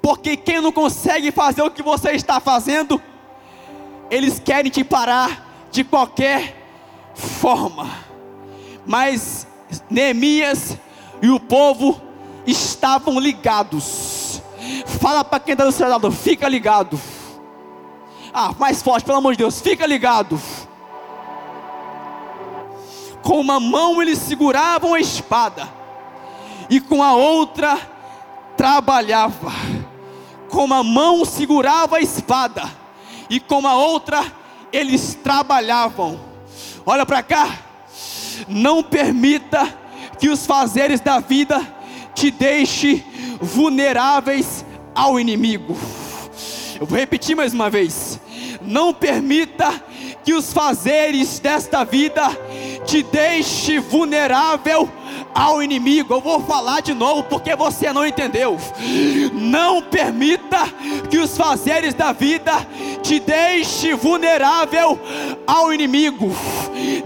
porque 0.00 0.36
quem 0.36 0.60
não 0.60 0.70
consegue 0.70 1.32
fazer 1.32 1.60
o 1.60 1.72
que 1.72 1.82
você 1.82 2.12
está 2.12 2.38
fazendo, 2.38 3.02
eles 4.08 4.38
querem 4.38 4.70
te 4.70 4.84
parar 4.84 5.68
de 5.72 5.82
qualquer 5.82 6.54
forma. 7.16 7.90
Mas 8.86 9.44
Neemias 9.90 10.78
e 11.20 11.28
o 11.28 11.40
povo 11.40 12.00
estavam 12.46 13.18
ligados. 13.18 14.40
Fala 15.00 15.24
para 15.24 15.40
quem 15.40 15.54
está 15.54 15.64
do 15.64 15.72
seu 15.72 15.88
lado, 15.88 16.12
fica 16.12 16.48
ligado. 16.48 16.96
Ah, 18.32 18.54
mais 18.56 18.80
forte, 18.80 19.04
pelo 19.04 19.18
amor 19.18 19.32
de 19.32 19.38
Deus, 19.38 19.60
fica 19.60 19.84
ligado. 19.84 20.40
Com 23.20 23.40
uma 23.40 23.58
mão 23.58 24.00
eles 24.00 24.18
seguravam 24.18 24.94
a 24.94 25.00
espada, 25.00 25.77
e 26.68 26.80
com 26.80 27.02
a 27.02 27.14
outra 27.14 27.78
trabalhava. 28.56 29.52
Com 30.48 30.64
uma 30.64 30.82
mão 30.82 31.24
segurava 31.24 31.96
a 31.96 32.00
espada, 32.00 32.62
e 33.28 33.38
com 33.38 33.66
a 33.66 33.74
outra 33.74 34.24
eles 34.72 35.14
trabalhavam. 35.14 36.18
Olha 36.86 37.04
para 37.04 37.22
cá, 37.22 37.58
não 38.48 38.82
permita 38.82 39.66
que 40.18 40.28
os 40.28 40.46
fazeres 40.46 41.00
da 41.00 41.20
vida 41.20 41.60
te 42.14 42.30
deixe 42.30 43.04
vulneráveis 43.40 44.64
ao 44.94 45.20
inimigo. 45.20 45.76
Eu 46.80 46.86
vou 46.86 46.98
repetir 46.98 47.36
mais 47.36 47.52
uma 47.52 47.68
vez. 47.68 48.20
Não 48.60 48.92
permita 48.92 49.70
que 50.24 50.32
os 50.32 50.52
fazeres 50.52 51.38
desta 51.38 51.84
vida 51.84 52.28
te 52.84 53.02
deixe 53.02 53.78
vulnerável 53.78 54.90
ao 55.34 55.62
inimigo. 55.62 56.14
Eu 56.14 56.20
vou 56.20 56.40
falar 56.40 56.80
de 56.80 56.94
novo 56.94 57.22
porque 57.24 57.54
você 57.54 57.92
não 57.92 58.06
entendeu. 58.06 58.56
Não 59.32 59.82
permita 59.82 60.68
que 61.10 61.18
os 61.18 61.36
fazeres 61.36 61.94
da 61.94 62.12
vida 62.12 62.52
te 63.02 63.20
deixe 63.20 63.94
vulnerável 63.94 64.98
ao 65.46 65.72
inimigo. 65.72 66.30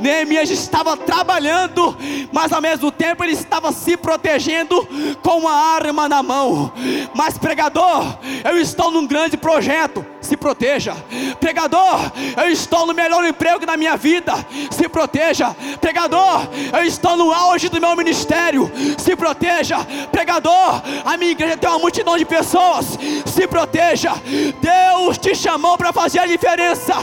Neemias 0.02 0.50
estava 0.50 0.96
trabalhando, 0.96 1.96
mas 2.32 2.52
ao 2.52 2.60
mesmo 2.60 2.90
tempo 2.90 3.22
ele 3.22 3.32
estava 3.32 3.70
se 3.70 3.96
protegendo 3.96 4.86
com 5.22 5.38
uma 5.38 5.52
arma 5.52 6.08
na 6.08 6.22
mão. 6.22 6.72
Mas 7.14 7.38
pregador, 7.38 8.18
eu 8.44 8.58
estou 8.58 8.90
num 8.90 9.06
grande 9.06 9.36
projeto 9.36 10.04
se 10.22 10.36
proteja. 10.36 10.94
Pregador, 11.40 12.10
eu 12.36 12.48
estou 12.50 12.86
no 12.86 12.94
melhor 12.94 13.24
emprego 13.24 13.66
da 13.66 13.76
minha 13.76 13.96
vida, 13.96 14.34
se 14.70 14.88
proteja. 14.88 15.54
Pregador, 15.80 16.48
eu 16.72 16.84
estou 16.84 17.16
no 17.16 17.32
auge 17.32 17.68
do 17.68 17.80
meu 17.80 17.94
ministério, 17.96 18.70
se 18.96 19.16
proteja. 19.16 19.78
Pregador, 20.10 20.80
a 21.04 21.16
minha 21.16 21.32
igreja 21.32 21.56
tem 21.56 21.68
uma 21.68 21.78
multidão 21.78 22.16
de 22.16 22.24
pessoas, 22.24 22.98
se 23.26 23.46
proteja. 23.46 24.12
Deus 24.60 25.18
te 25.18 25.34
chamou 25.34 25.76
para 25.76 25.92
fazer 25.92 26.20
a 26.20 26.26
diferença, 26.26 26.94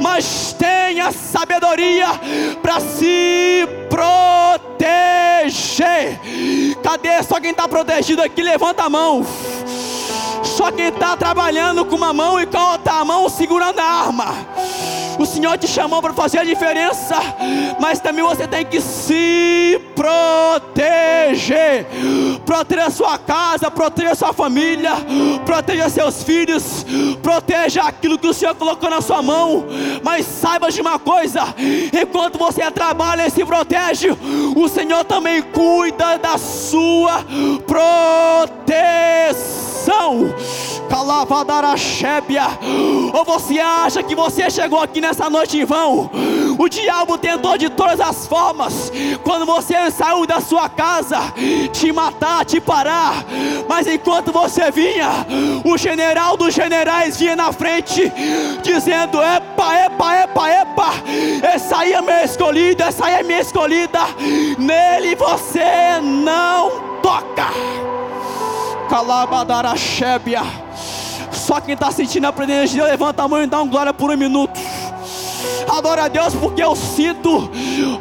mas 0.00 0.54
tenha 0.58 1.10
sabedoria 1.12 2.08
para 2.62 2.80
se 2.80 3.68
proteger. 3.88 4.60
Cadê 6.82 7.22
só 7.22 7.40
quem 7.40 7.50
está 7.50 7.68
protegido 7.68 8.22
aqui? 8.22 8.42
Levanta 8.42 8.84
a 8.84 8.90
mão. 8.90 9.24
Só 10.42 10.70
quem 10.70 10.88
está 10.88 11.16
trabalhando 11.16 11.84
com 11.84 11.96
uma 11.96 12.12
mão 12.12 12.40
e 12.40 12.46
com 12.46 12.58
a 12.58 12.72
outra 12.72 13.04
mão 13.04 13.28
segurando 13.28 13.78
a 13.78 13.84
arma. 13.84 14.34
O 15.18 15.26
Senhor 15.26 15.58
te 15.58 15.68
chamou 15.68 16.00
para 16.00 16.14
fazer 16.14 16.38
a 16.38 16.44
diferença, 16.44 17.16
mas 17.78 18.00
também 18.00 18.24
você 18.24 18.48
tem 18.48 18.64
que 18.64 18.80
se 18.80 19.78
proteger. 19.94 21.86
Proteja 22.46 22.86
a 22.86 22.90
sua 22.90 23.18
casa, 23.18 23.70
proteja 23.70 24.12
a 24.12 24.14
sua 24.14 24.32
família, 24.32 24.92
proteja 25.44 25.90
seus 25.90 26.22
filhos, 26.22 26.86
proteja 27.22 27.82
aquilo 27.82 28.18
que 28.18 28.28
o 28.28 28.32
Senhor 28.32 28.54
colocou 28.54 28.88
na 28.88 29.02
sua 29.02 29.20
mão. 29.20 29.66
Mas 30.02 30.24
saiba 30.24 30.70
de 30.70 30.80
uma 30.80 30.98
coisa: 30.98 31.54
enquanto 31.92 32.38
você 32.38 32.70
trabalha 32.70 33.26
e 33.26 33.30
se 33.30 33.44
protege, 33.44 34.16
o 34.56 34.68
Senhor 34.68 35.04
também 35.04 35.42
cuida 35.42 36.16
da 36.16 36.38
sua 36.38 37.22
proteção. 37.66 39.69
Calavadaraxébia. 40.88 42.44
Ou 43.12 43.24
você 43.24 43.58
acha 43.58 44.02
que 44.02 44.14
você 44.14 44.50
chegou 44.50 44.80
aqui 44.80 45.00
nessa 45.00 45.30
noite 45.30 45.58
em 45.58 45.64
vão? 45.64 46.10
O 46.58 46.68
diabo 46.68 47.16
tentou 47.16 47.56
de 47.56 47.70
todas 47.70 48.00
as 48.00 48.26
formas, 48.26 48.92
quando 49.22 49.46
você 49.46 49.90
saiu 49.90 50.26
da 50.26 50.40
sua 50.40 50.68
casa, 50.68 51.16
te 51.72 51.90
matar, 51.90 52.44
te 52.44 52.60
parar. 52.60 53.24
Mas 53.68 53.86
enquanto 53.86 54.30
você 54.30 54.70
vinha, 54.70 55.08
o 55.64 55.78
general 55.78 56.36
dos 56.36 56.52
generais 56.52 57.16
vinha 57.16 57.34
na 57.34 57.52
frente, 57.52 58.12
dizendo: 58.62 59.22
Epa, 59.22 59.74
epa, 59.74 60.14
epa, 60.16 60.50
epa, 60.50 60.92
essa 61.42 61.78
aí 61.78 61.94
é 61.94 62.02
minha 62.02 62.24
escolhida, 62.24 62.84
essa 62.84 63.06
aí 63.06 63.14
é 63.14 63.22
minha 63.22 63.40
escolhida. 63.40 64.00
Nele 64.58 65.14
você 65.14 66.00
não 66.02 66.70
toca. 67.02 67.89
Calabadaraxébia. 68.90 70.42
Só 71.30 71.60
quem 71.60 71.74
está 71.74 71.92
sentindo 71.92 72.26
a 72.26 72.32
presença 72.32 72.66
de 72.66 72.74
Deus, 72.74 72.88
levanta 72.90 73.22
a 73.22 73.28
mão 73.28 73.40
e 73.40 73.46
dá 73.46 73.62
um 73.62 73.68
glória 73.68 73.94
por 73.94 74.10
um 74.10 74.16
minuto. 74.16 74.58
Adora 75.68 76.04
a 76.04 76.08
Deus, 76.08 76.34
porque 76.34 76.62
eu 76.62 76.74
sinto 76.74 77.48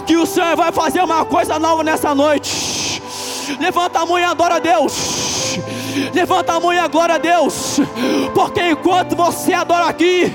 que 0.07 0.17
o 0.17 0.25
Senhor 0.25 0.55
vai 0.55 0.71
fazer 0.71 1.03
uma 1.03 1.23
coisa 1.23 1.59
nova 1.59 1.83
nessa 1.83 2.15
noite. 2.15 3.01
Levanta 3.59 3.99
a 3.99 4.05
mão 4.05 4.17
e 4.17 4.23
adora 4.23 4.55
a 4.55 4.59
Deus. 4.59 5.28
Levanta 6.13 6.53
a 6.53 6.59
mão 6.59 6.73
e 6.73 6.79
a 6.79 6.87
glória 6.87 7.15
a 7.15 7.17
Deus, 7.17 7.79
porque 8.33 8.61
enquanto 8.71 9.15
você 9.15 9.53
adora 9.53 9.85
aqui, 9.85 10.31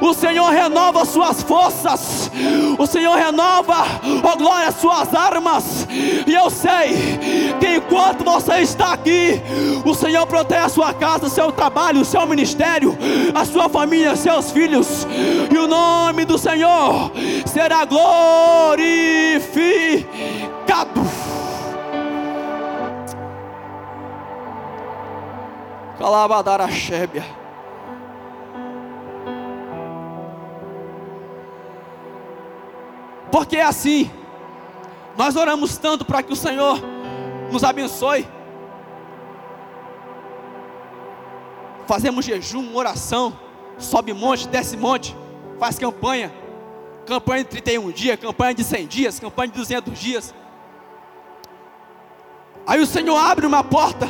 o 0.00 0.14
Senhor 0.14 0.50
renova 0.50 1.04
suas 1.04 1.42
forças, 1.42 2.30
o 2.78 2.86
Senhor 2.86 3.14
renova, 3.16 3.84
ó 4.22 4.36
glória, 4.36 4.70
suas 4.72 5.14
armas. 5.14 5.86
E 6.26 6.32
eu 6.32 6.48
sei 6.50 7.18
que 7.60 7.76
enquanto 7.76 8.24
você 8.24 8.58
está 8.58 8.92
aqui, 8.92 9.40
o 9.84 9.94
Senhor 9.94 10.26
protege 10.26 10.64
a 10.64 10.68
sua 10.68 10.92
casa, 10.94 11.26
o 11.26 11.30
seu 11.30 11.52
trabalho, 11.52 12.00
o 12.00 12.04
seu 12.04 12.26
ministério, 12.26 12.96
a 13.34 13.44
sua 13.44 13.68
família, 13.68 14.16
seus 14.16 14.50
filhos, 14.50 15.06
e 15.52 15.58
o 15.58 15.66
nome 15.66 16.24
do 16.24 16.38
Senhor 16.38 17.12
será 17.46 17.84
glorificado. 17.84 18.86
Calabadaraxébia. 26.06 27.24
Porque 33.28 33.56
é 33.56 33.64
assim, 33.64 34.08
nós 35.16 35.34
oramos 35.34 35.76
tanto 35.78 36.04
para 36.04 36.22
que 36.22 36.32
o 36.32 36.36
Senhor 36.36 36.80
nos 37.50 37.64
abençoe. 37.64 38.24
Fazemos 41.88 42.24
jejum, 42.24 42.72
oração, 42.76 43.36
sobe 43.76 44.12
monte, 44.12 44.46
desce 44.46 44.76
monte, 44.76 45.16
faz 45.58 45.76
campanha, 45.76 46.32
campanha 47.04 47.42
de 47.42 47.50
31 47.50 47.90
dias, 47.90 48.20
campanha 48.20 48.54
de 48.54 48.62
100 48.62 48.86
dias, 48.86 49.18
campanha 49.18 49.48
de 49.48 49.58
200 49.58 49.98
dias. 49.98 50.32
Aí 52.64 52.80
o 52.80 52.86
Senhor 52.86 53.16
abre 53.16 53.44
uma 53.44 53.64
porta 53.64 54.08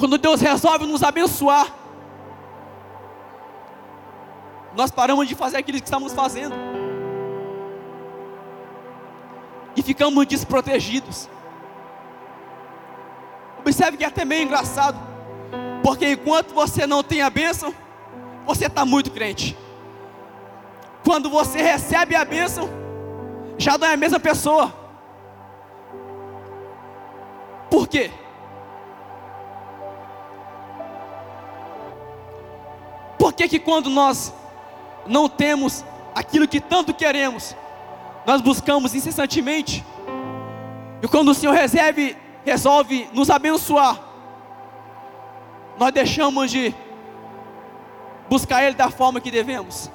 quando 0.00 0.16
Deus 0.16 0.40
resolve 0.40 0.86
nos 0.86 1.02
abençoar, 1.02 1.66
nós 4.74 4.90
paramos 4.90 5.28
de 5.28 5.34
fazer 5.34 5.58
aquilo 5.58 5.78
que 5.78 5.84
estamos 5.84 6.14
fazendo 6.14 6.54
e 9.76 9.82
ficamos 9.82 10.26
desprotegidos. 10.26 11.28
Observe 13.58 13.98
que 13.98 14.04
é 14.04 14.06
até 14.06 14.24
meio 14.24 14.44
engraçado, 14.44 14.98
porque 15.82 16.12
enquanto 16.12 16.54
você 16.54 16.86
não 16.86 17.02
tem 17.02 17.20
a 17.20 17.28
bênção, 17.28 17.74
você 18.46 18.66
está 18.66 18.86
muito 18.86 19.10
crente. 19.10 19.54
Quando 21.04 21.28
você 21.28 21.60
recebe 21.60 22.16
a 22.16 22.24
bênção, 22.24 22.70
já 23.58 23.76
não 23.76 23.86
é 23.86 23.92
a 23.92 23.98
mesma 23.98 24.18
pessoa. 24.18 24.72
Por 27.68 27.86
quê? 27.86 28.10
Que, 33.40 33.48
que 33.48 33.58
quando 33.58 33.88
nós 33.88 34.34
não 35.06 35.28
temos 35.28 35.84
aquilo 36.14 36.46
que 36.46 36.60
tanto 36.60 36.92
queremos, 36.92 37.56
nós 38.26 38.40
buscamos 38.42 38.94
incessantemente, 38.94 39.84
e 41.02 41.08
quando 41.08 41.30
o 41.30 41.34
Senhor 41.34 41.52
reserve, 41.52 42.16
resolve 42.44 43.08
nos 43.12 43.30
abençoar, 43.30 43.98
nós 45.78 45.92
deixamos 45.92 46.50
de 46.50 46.74
buscar 48.28 48.62
Ele 48.62 48.74
da 48.74 48.90
forma 48.90 49.20
que 49.20 49.30
devemos? 49.30 49.90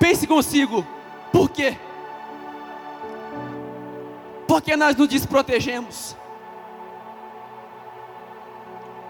Pense 0.00 0.26
consigo, 0.26 0.84
por 1.32 1.48
quê? 1.48 1.76
Porque 4.48 4.76
nós 4.76 4.96
nos 4.96 5.08
desprotegemos 5.08 6.16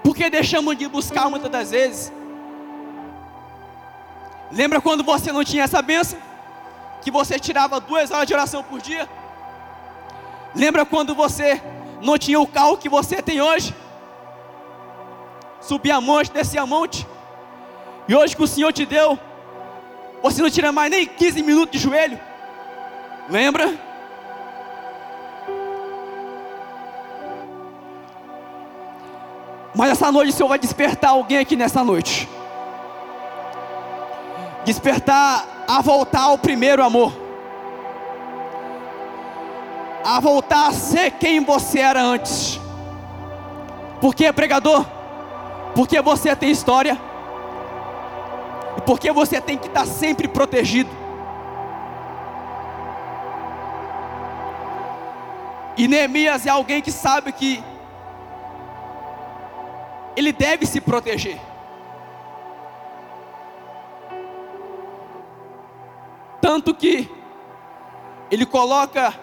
porque 0.07 0.31
deixamos 0.31 0.79
de 0.79 0.87
buscar 0.87 1.29
muitas 1.29 1.51
das 1.51 1.73
vezes. 1.73 2.13
Lembra 4.53 4.81
quando 4.81 5.03
você 5.03 5.33
não 5.33 5.43
tinha 5.43 5.65
essa 5.65 5.83
bênção? 5.83 6.17
Que 7.03 7.11
você 7.11 7.41
tirava 7.41 7.81
duas 7.81 8.13
horas 8.13 8.25
de 8.25 8.33
oração 8.33 8.63
por 8.63 8.81
dia? 8.81 9.09
Lembra 10.55 10.87
quando 10.87 11.13
você 11.13 11.61
não 12.01 12.17
tinha 12.17 12.39
o 12.39 12.47
carro 12.47 12.77
que 12.77 12.89
você 12.89 13.21
tem 13.21 13.41
hoje? 13.41 13.75
Subia 15.61 15.97
a 15.97 16.01
monte, 16.01 16.31
descia 16.31 16.63
a 16.63 16.67
monte. 16.67 17.05
E 18.07 18.15
hoje 18.15 18.37
que 18.37 18.45
o 18.45 18.47
Senhor 18.47 18.73
te 18.73 18.87
deu, 18.87 19.19
você 20.23 20.41
não 20.41 20.49
tira 20.49 20.71
mais 20.71 20.89
nem 20.89 21.05
15 21.05 21.43
minutos 21.43 21.73
de 21.73 21.79
joelho. 21.79 22.21
Lembra? 23.29 23.77
Mas 29.77 29.91
essa 29.91 30.11
noite 30.11 30.31
o 30.31 30.33
Senhor 30.33 30.49
vai 30.49 30.59
despertar 30.59 31.11
alguém 31.11 31.37
aqui 31.37 31.55
nessa 31.55 31.85
noite. 31.85 32.27
Despertar 34.65 35.65
a 35.69 35.83
voltar 35.83 36.23
ao 36.23 36.39
primeiro 36.39 36.83
amor. 36.83 37.13
A 40.03 40.19
voltar 40.19 40.69
a 40.69 40.73
ser 40.73 41.11
quem 41.11 41.45
você 41.45 41.81
era 41.81 42.03
antes. 42.03 42.59
Porque 44.01 44.33
pregador? 44.33 44.87
Porque 45.75 46.01
você 46.01 46.35
tem 46.35 46.51
história. 46.51 46.99
E 48.79 48.81
porque 48.81 49.13
você 49.13 49.43
tem 49.43 49.59
que 49.59 49.67
estar 49.67 49.87
sempre 49.87 50.27
protegido. 50.27 50.89
E 55.77 55.87
Neemias 55.87 56.47
é 56.47 56.51
alguém 56.51 56.81
que 56.81 56.91
sabe 56.91 57.31
que 57.31 57.63
ele 60.17 60.33
deve 60.33 60.65
se 60.65 60.81
proteger. 60.81 61.39
Tanto 66.41 66.75
que 66.75 67.09
ele 68.31 68.47
coloca 68.47 69.15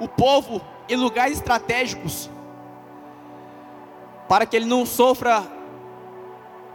o 0.00 0.08
povo 0.08 0.60
em 0.88 0.96
lugares 0.96 1.38
estratégicos 1.38 2.30
para 4.28 4.46
que 4.46 4.56
ele 4.56 4.64
não 4.64 4.86
sofra 4.86 5.42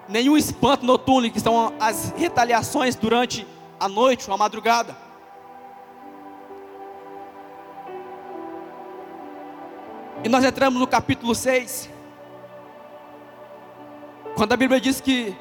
nenhum 0.07 0.35
espanto 0.35 0.85
noturno, 0.85 1.29
que 1.31 1.39
são 1.39 1.73
as 1.79 2.13
retaliações 2.17 2.95
durante 2.95 3.47
a 3.79 3.87
noite 3.87 4.27
ou 4.27 4.33
a 4.33 4.37
madrugada. 4.37 4.95
E 10.23 10.29
nós 10.29 10.43
entramos 10.43 10.79
no 10.79 10.87
capítulo 10.87 11.35
6, 11.35 11.89
quando 14.35 14.53
a 14.53 14.57
Bíblia 14.57 14.81
diz 14.81 14.99
que 14.99 15.35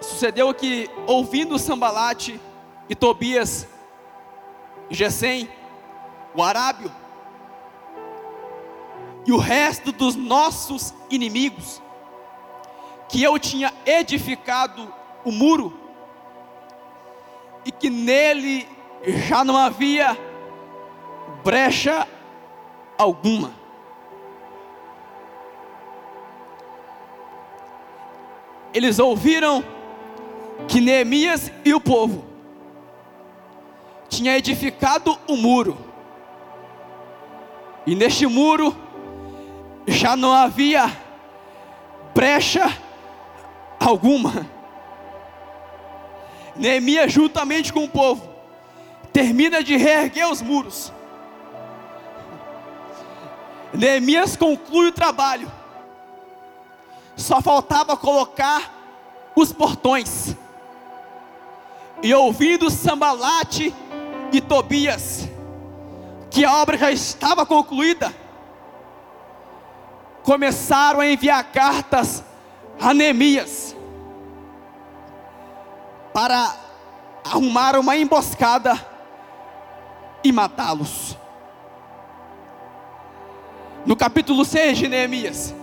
sucedeu 0.00 0.52
que, 0.54 0.88
ouvindo 1.06 1.58
Sambalate 1.58 2.40
e 2.88 2.94
Tobias, 2.94 3.68
Gesem, 4.90 5.48
o 6.34 6.42
Arábio, 6.42 6.90
e 9.26 9.32
o 9.32 9.36
resto 9.36 9.92
dos 9.92 10.16
nossos 10.16 10.94
inimigos, 11.10 11.82
que 13.08 13.22
eu 13.22 13.38
tinha 13.38 13.74
edificado 13.84 14.92
o 15.24 15.30
muro, 15.30 15.78
e 17.64 17.70
que 17.70 17.90
nele 17.90 18.66
já 19.28 19.44
não 19.44 19.56
havia 19.56 20.16
brecha 21.44 22.08
alguma. 22.96 23.57
Eles 28.78 29.00
ouviram 29.00 29.64
que 30.68 30.80
Neemias 30.80 31.50
e 31.64 31.74
o 31.74 31.80
povo 31.80 32.24
tinha 34.08 34.38
edificado 34.38 35.18
o 35.26 35.36
muro. 35.36 35.76
E 37.84 37.96
neste 37.96 38.24
muro 38.24 38.76
já 39.84 40.14
não 40.14 40.32
havia 40.32 40.96
brecha 42.14 42.72
alguma. 43.80 44.46
Neemias, 46.54 47.12
juntamente 47.12 47.72
com 47.72 47.82
o 47.82 47.88
povo, 47.88 48.30
termina 49.12 49.60
de 49.60 49.76
reerguer 49.76 50.30
os 50.30 50.40
muros. 50.40 50.92
Neemias 53.74 54.36
conclui 54.36 54.90
o 54.90 54.92
trabalho. 54.92 55.57
Só 57.18 57.42
faltava 57.42 57.96
colocar 57.96 58.72
os 59.36 59.52
portões. 59.52 60.34
E 62.02 62.14
ouvindo 62.14 62.70
Sambalate 62.70 63.74
e 64.32 64.40
Tobias, 64.40 65.28
que 66.30 66.44
a 66.44 66.54
obra 66.54 66.78
já 66.78 66.90
estava 66.90 67.44
concluída, 67.44 68.14
começaram 70.22 71.00
a 71.00 71.06
enviar 71.06 71.42
cartas 71.52 72.24
a 72.80 72.94
Neemias 72.94 73.76
para 76.14 76.54
arrumar 77.24 77.76
uma 77.76 77.96
emboscada 77.96 78.74
e 80.22 80.30
matá-los 80.32 81.18
no 83.88 83.96
capítulo 83.96 84.44
6 84.44 84.78
de 84.78 84.88
Neemias, 84.88 85.54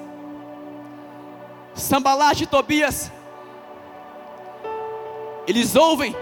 Sambalat 1.76 2.42
e 2.42 2.46
Tobias, 2.46 3.12
eles 5.46 5.76
ouvem 5.76 6.16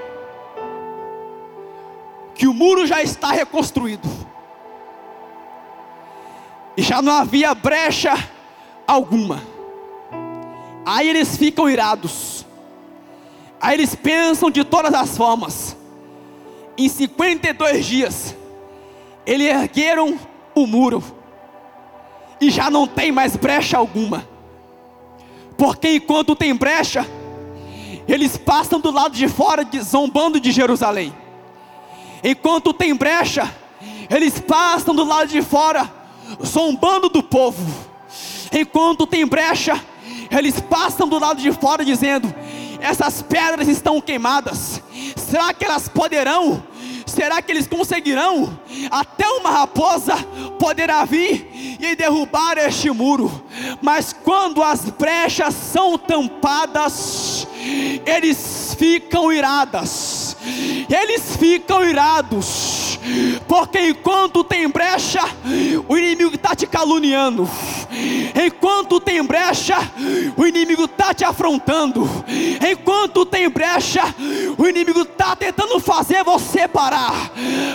que 2.35 2.47
o 2.47 2.53
muro 2.53 2.87
já 2.87 3.01
está 3.01 3.31
reconstruído, 3.31 4.09
e 6.75 6.81
já 6.81 7.01
não 7.01 7.13
havia 7.13 7.53
brecha 7.53 8.11
alguma. 8.87 9.41
Aí 10.85 11.07
eles 11.07 11.37
ficam 11.37 11.69
irados, 11.69 12.45
aí 13.61 13.75
eles 13.75 13.95
pensam 13.95 14.49
de 14.49 14.63
todas 14.63 14.93
as 14.93 15.15
formas. 15.15 15.77
Em 16.75 16.89
52 16.89 17.85
dias, 17.85 18.35
eles 19.25 19.47
ergueram 19.47 20.19
o 20.55 20.65
muro 20.65 21.03
e 22.41 22.49
já 22.49 22.69
não 22.71 22.87
tem 22.87 23.11
mais 23.11 23.35
brecha 23.35 23.77
alguma. 23.77 24.32
Porque 25.57 25.95
enquanto 25.95 26.35
tem 26.35 26.55
brecha, 26.55 27.05
eles 28.07 28.37
passam 28.37 28.79
do 28.79 28.91
lado 28.91 29.15
de 29.15 29.27
fora 29.27 29.67
zombando 29.81 30.39
de 30.39 30.51
Jerusalém. 30.51 31.13
Enquanto 32.23 32.73
tem 32.73 32.95
brecha, 32.95 33.53
eles 34.09 34.39
passam 34.39 34.95
do 34.95 35.03
lado 35.03 35.27
de 35.27 35.41
fora 35.41 35.91
zombando 36.45 37.09
do 37.09 37.21
povo. 37.21 37.63
Enquanto 38.51 39.07
tem 39.07 39.25
brecha, 39.25 39.79
eles 40.31 40.59
passam 40.59 41.07
do 41.07 41.19
lado 41.19 41.41
de 41.41 41.51
fora 41.51 41.83
dizendo: 41.83 42.33
essas 42.79 43.21
pedras 43.21 43.67
estão 43.67 43.99
queimadas. 44.01 44.81
Será 45.15 45.53
que 45.53 45.65
elas 45.65 45.87
poderão 45.87 46.63
será 47.13 47.41
que 47.41 47.51
eles 47.51 47.67
conseguirão? 47.67 48.59
Até 48.89 49.27
uma 49.27 49.49
raposa 49.51 50.15
poderá 50.59 51.05
vir 51.05 51.77
e 51.79 51.95
derrubar 51.95 52.57
este 52.57 52.89
muro, 52.89 53.43
mas 53.81 54.13
quando 54.13 54.63
as 54.63 54.89
brechas 54.89 55.53
são 55.53 55.97
tampadas, 55.97 57.47
eles 58.05 58.75
ficam 58.77 59.31
iradas, 59.31 60.35
eles 60.89 61.35
ficam 61.37 61.83
irados, 61.83 62.82
porque 63.47 63.89
enquanto 63.89 64.43
tem 64.43 64.67
brecha, 64.69 65.21
o 65.87 65.97
inimigo 65.97 66.35
está 66.35 66.55
te 66.55 66.65
caluniando, 66.65 67.49
enquanto 68.35 68.99
tem 68.99 69.23
brecha, 69.23 69.77
o 70.37 70.45
inimigo 70.45 70.85
está 70.85 71.13
te 71.13 71.23
afrontando, 71.23 72.09
enquanto 72.69 73.25
tem 73.25 73.49
brecha, 73.49 74.03
o 74.57 74.67
inimigo 74.67 75.01
está 75.01 75.35
tentando 75.35 75.79
fazer 75.79 76.23
você 76.23 76.67
parar, 76.67 77.31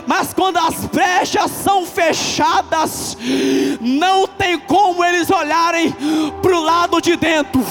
mas 0.07 0.33
quando 0.33 0.59
as 0.59 0.75
brechas 0.87 1.51
são 1.51 1.85
fechadas, 1.87 3.17
não 3.81 4.27
tem 4.27 4.59
como 4.59 5.05
eles 5.05 5.31
olharem 5.31 5.95
para 6.43 6.57
o 6.57 6.63
lado 6.63 7.01
de 7.01 7.17
dentro. 7.17 7.65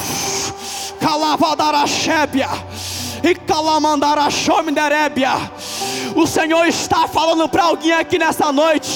Calavadaraxébia 1.00 2.50
e 3.24 3.36
Calamandarachomderébia. 3.36 5.30
O 6.18 6.26
Senhor 6.26 6.66
está 6.66 7.08
falando 7.08 7.48
para 7.48 7.66
alguém 7.66 7.92
aqui 7.92 8.18
nessa 8.18 8.52
noite. 8.52 8.90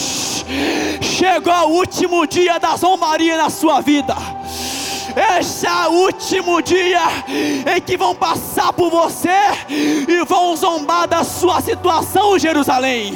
Chegou 0.99 1.53
o 1.69 1.73
último 1.75 2.25
dia 2.25 2.57
da 2.57 2.75
zombaria 2.75 3.38
na 3.38 3.47
sua 3.47 3.79
vida. 3.79 4.15
Esse 5.15 5.67
é 5.67 5.88
o 5.88 5.91
último 5.91 6.62
dia 6.62 7.02
em 7.76 7.82
que 7.82 7.97
vão 7.97 8.15
passar 8.15 8.71
por 8.71 8.89
você 8.89 9.30
e 9.69 10.24
vão 10.26 10.56
zombar 10.56 11.08
da 11.08 11.24
sua 11.24 11.62
situação, 11.62 12.39
Jerusalém. 12.39 13.13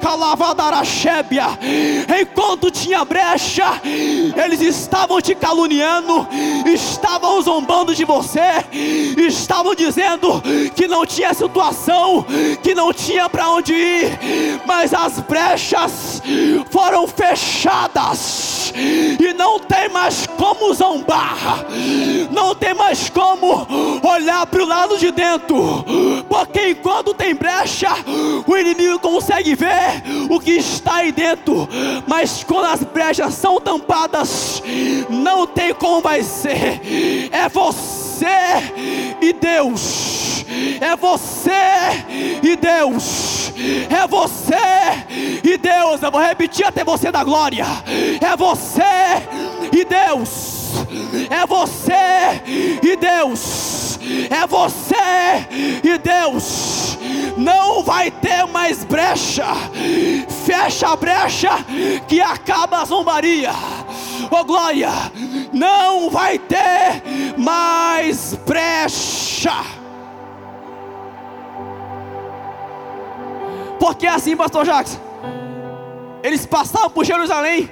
Calavadaraxébia, 0.00 1.46
enquanto 2.20 2.70
tinha 2.70 3.04
brecha, 3.04 3.80
eles 3.84 4.60
estavam 4.60 5.20
te 5.20 5.34
caluniando, 5.34 6.26
estavam 6.64 7.40
zombando 7.42 7.94
de 7.94 8.04
você, 8.04 8.64
estavam 9.16 9.74
dizendo 9.74 10.42
que 10.74 10.86
não 10.86 11.04
tinha 11.04 11.34
situação, 11.34 12.24
que 12.62 12.74
não 12.74 12.92
tinha 12.92 13.28
para 13.28 13.50
onde 13.50 13.74
ir, 13.74 14.18
mas 14.66 14.94
as 14.94 15.20
brechas 15.20 16.22
foram 16.70 17.06
fechadas 17.06 18.72
e 18.74 19.34
não 19.34 19.58
tem 19.58 19.88
mais 19.88 20.26
como 20.38 20.72
zombar 20.72 21.09
barra, 21.10 21.66
não 22.30 22.54
tem 22.54 22.72
mais 22.72 23.10
como 23.10 23.66
olhar 24.00 24.46
para 24.46 24.62
o 24.62 24.64
lado 24.64 24.96
de 24.96 25.10
dentro, 25.10 25.84
porque 26.28 26.68
enquanto 26.68 27.12
tem 27.12 27.34
brecha, 27.34 27.88
o 28.46 28.56
inimigo 28.56 28.96
consegue 29.00 29.56
ver 29.56 30.04
o 30.30 30.38
que 30.38 30.52
está 30.52 30.98
aí 30.98 31.10
dentro, 31.10 31.68
mas 32.06 32.44
quando 32.44 32.66
as 32.66 32.84
brechas 32.84 33.34
são 33.34 33.60
tampadas, 33.60 34.62
não 35.08 35.48
tem 35.48 35.74
como 35.74 36.00
vai 36.00 36.22
ser, 36.22 36.80
é 37.32 37.48
você 37.48 38.26
e 39.20 39.32
Deus, 39.32 40.44
é 40.80 40.94
você 40.94 41.50
e 42.40 42.54
Deus, 42.54 43.52
é 43.90 44.06
você 44.06 44.54
e 45.42 45.58
Deus. 45.58 46.00
Eu 46.02 46.10
vou 46.12 46.20
repetir 46.20 46.64
até 46.64 46.84
você 46.84 47.10
da 47.10 47.24
glória, 47.24 47.66
é 48.20 48.36
você 48.36 48.80
e 49.72 49.84
Deus 49.84 50.49
é 51.30 51.46
você 51.46 52.42
e 52.82 52.96
Deus, 52.96 53.98
é 54.30 54.46
você 54.46 55.46
e 55.82 55.98
Deus. 55.98 56.98
Não 57.36 57.82
vai 57.82 58.10
ter 58.10 58.46
mais 58.46 58.84
brecha, 58.84 59.46
fecha 60.44 60.88
a 60.88 60.96
brecha 60.96 61.50
que 62.06 62.20
acaba 62.20 62.82
a 62.82 62.84
zombaria. 62.84 63.52
Oh 64.30 64.44
glória, 64.44 64.90
não 65.52 66.10
vai 66.10 66.38
ter 66.38 67.02
mais 67.36 68.34
brecha. 68.46 69.64
Porque 73.78 74.06
é 74.06 74.10
assim, 74.10 74.36
pastor 74.36 74.66
Jacques, 74.66 75.00
eles 76.22 76.44
passavam 76.44 76.90
por 76.90 77.04
Jerusalém 77.04 77.70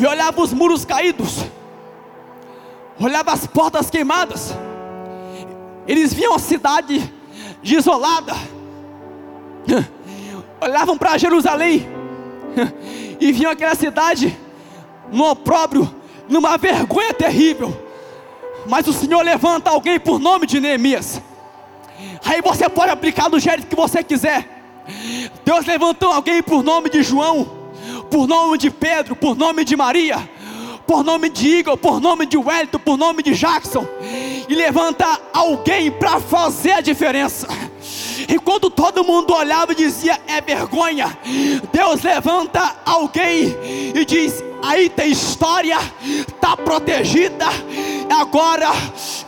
e 0.00 0.06
olhavam 0.06 0.42
os 0.42 0.52
muros 0.54 0.82
caídos, 0.86 1.44
olhavam 2.98 3.34
as 3.34 3.46
portas 3.46 3.90
queimadas, 3.90 4.54
eles 5.86 6.14
viam 6.14 6.34
a 6.34 6.38
cidade 6.38 7.12
desolada, 7.62 8.32
olhavam 10.58 10.96
para 10.96 11.18
Jerusalém 11.18 11.86
e 13.20 13.30
viam 13.30 13.52
aquela 13.52 13.74
cidade 13.74 14.38
no 15.12 15.28
opróbrio, 15.30 15.94
numa 16.26 16.56
vergonha 16.56 17.12
terrível. 17.12 17.78
Mas 18.66 18.86
o 18.86 18.94
Senhor 18.94 19.22
levanta 19.22 19.68
alguém 19.68 20.00
por 20.00 20.18
nome 20.18 20.46
de 20.46 20.60
Neemias. 20.60 21.20
Aí 22.24 22.40
você 22.40 22.70
pode 22.70 22.90
aplicar 22.90 23.28
do 23.28 23.38
jeito 23.38 23.66
que 23.66 23.76
você 23.76 24.02
quiser. 24.02 24.48
Deus 25.44 25.66
levantou 25.66 26.10
alguém 26.10 26.42
por 26.42 26.62
nome 26.62 26.88
de 26.88 27.02
João, 27.02 27.59
por 28.10 28.26
nome 28.26 28.58
de 28.58 28.70
Pedro, 28.70 29.14
por 29.14 29.36
nome 29.36 29.64
de 29.64 29.76
Maria, 29.76 30.28
por 30.86 31.04
nome 31.04 31.28
de 31.28 31.48
Igor, 31.48 31.76
por 31.76 32.00
nome 32.00 32.26
de 32.26 32.36
Wellington, 32.36 32.78
por 32.78 32.98
nome 32.98 33.22
de 33.22 33.34
Jackson, 33.34 33.86
e 34.48 34.54
levanta 34.54 35.06
alguém 35.32 35.90
para 35.90 36.18
fazer 36.18 36.72
a 36.72 36.80
diferença. 36.80 37.46
E 38.28 38.38
quando 38.38 38.68
todo 38.70 39.04
mundo 39.04 39.32
olhava 39.32 39.72
e 39.72 39.76
dizia 39.76 40.20
é 40.26 40.40
vergonha, 40.40 41.16
Deus 41.72 42.02
levanta 42.02 42.76
alguém 42.84 43.56
e 43.94 44.04
diz: 44.04 44.42
aí 44.62 44.88
tem 44.88 45.10
história, 45.10 45.78
está 46.04 46.56
protegida. 46.56 47.46
Agora 48.10 48.70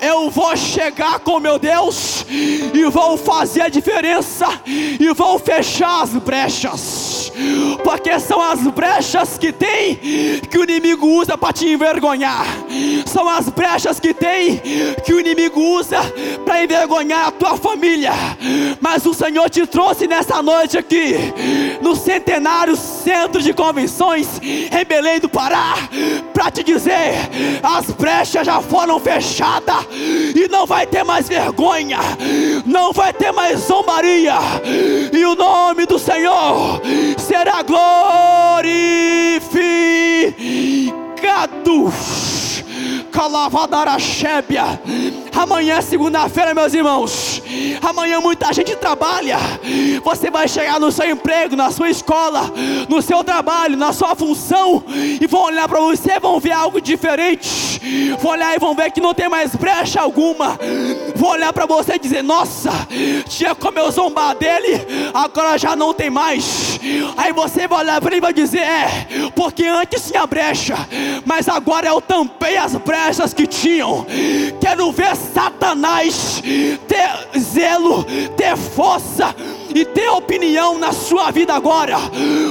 eu 0.01 0.29
vou 0.29 0.57
chegar 0.57 1.21
com 1.21 1.39
meu 1.39 1.59
Deus 1.59 2.27
e 2.29 2.85
vou 2.91 3.17
fazer 3.17 3.63
a 3.63 3.69
diferença 3.69 4.47
e 4.67 5.13
vou 5.15 5.39
fechar 5.39 6.03
as 6.03 6.11
brechas, 6.11 7.12
porque 7.83 8.19
são 8.21 8.41
as 8.41 8.61
brechas 8.61 9.39
que 9.39 9.53
tem 9.53 9.97
que 10.51 10.59
o 10.59 10.65
inimigo 10.65 11.07
usa 11.07 11.37
para 11.37 11.53
te 11.53 11.67
envergonhar, 11.67 12.47
são 13.07 13.29
as 13.29 13.49
brechas 13.49 13.99
que 13.99 14.15
tem 14.15 14.61
que 15.05 15.13
o 15.13 15.21
inimigo 15.21 15.61
usa 15.61 16.01
para 16.45 16.63
envergonhar 16.63 17.29
a 17.29 17.31
tua 17.31 17.57
família. 17.57 18.13
Mas 18.81 19.05
o 19.07 19.15
Senhor 19.15 19.49
te 19.49 19.67
trouxe 19.67 20.07
nessa 20.07 20.43
noite 20.43 20.77
aqui, 20.79 21.33
no 21.81 21.95
centenário 21.95 22.77
centro 22.77 23.41
de 23.43 23.53
convenções 23.53 24.29
em 24.43 24.85
Belém 24.85 25.21
do 25.21 25.29
Pará, 25.29 25.75
para 26.33 26.51
te 26.51 26.63
dizer: 26.63 27.15
as 27.63 27.87
brechas 27.91 28.47
já 28.47 28.61
foram 28.61 28.99
fechadas 28.99 29.87
e 29.91 30.49
não 30.51 30.67
vai 30.67 30.87
ter 30.87 31.05
mais 31.05 31.29
vergonha, 31.29 31.99
não 32.65 32.93
vai 32.93 33.13
ter 33.13 33.33
mais 33.33 33.61
zombaria, 33.61 34.35
e 35.13 35.25
o 35.25 35.35
nome 35.35 35.87
do 35.87 35.99
Senhor 35.99 36.81
será 37.33 37.63
glorificado. 37.63 38.93
Calavadarachébia. 43.11 44.81
Amanhã 45.35 45.77
é 45.77 45.81
segunda-feira, 45.81 46.55
meus 46.55 46.75
irmãos. 46.75 47.43
Amanhã 47.83 48.21
muita 48.21 48.53
gente 48.53 48.77
trabalha. 48.77 49.39
Você 50.05 50.31
vai 50.31 50.47
chegar 50.47 50.79
no 50.79 50.93
seu 50.93 51.11
emprego, 51.11 51.57
na 51.57 51.71
sua 51.71 51.89
escola, 51.89 52.53
no 52.89 53.01
seu 53.01 53.25
trabalho, 53.25 53.77
na 53.77 53.93
sua 53.93 54.15
função, 54.15 54.85
e 54.89 55.27
vão 55.27 55.45
olhar 55.45 55.69
para 55.69 55.81
você, 55.81 56.21
vão 56.21 56.39
ver 56.39 56.53
algo 56.53 56.81
diferente. 56.81 57.81
Vão 58.21 58.33
olhar 58.33 58.55
e 58.55 58.59
vão 58.59 58.75
ver 58.75 58.91
que 58.93 59.01
não 59.01 59.15
tem 59.15 59.29
mais 59.29 59.55
brecha 59.55 60.01
alguma. 60.01 60.59
Vão 61.15 61.31
olhar 61.31 61.53
para 61.53 61.67
você 61.67 61.95
e 61.95 61.99
dizer: 61.99 62.23
Nossa, 62.23 62.71
tinha 63.29 63.55
como 63.55 63.79
eu 63.79 63.91
zombar 63.91 64.35
dele, 64.37 64.87
agora 65.13 65.59
já 65.59 65.75
não 65.75 65.93
tem 65.93 66.11
mais. 66.11 66.72
Aí 67.17 67.33
você 67.33 67.69
vai 67.69 67.81
olhar 67.81 68.01
para 68.01 68.11
ele 68.11 68.19
e 68.19 68.21
vai 68.21 68.33
dizer: 68.33 68.61
É, 68.61 69.07
porque 69.35 69.65
antes 69.65 70.11
tinha 70.11 70.27
brecha, 70.27 70.77
mas 71.25 71.49
agora 71.49 71.89
eu 71.89 72.01
tampei 72.01 72.57
as 72.57 72.75
brechas 72.77 73.33
que 73.33 73.47
tinham. 73.47 74.07
Quero 74.61 74.91
ver 74.93 75.15
Satanás 75.17 76.43
ter 76.89 77.39
zelo, 77.39 78.05
ter 78.37 78.57
força 78.57 79.35
e 79.75 79.85
ter 79.85 80.09
opinião 80.09 80.79
na 80.79 80.93
sua 80.93 81.31
vida 81.31 81.55
agora. 81.55 81.97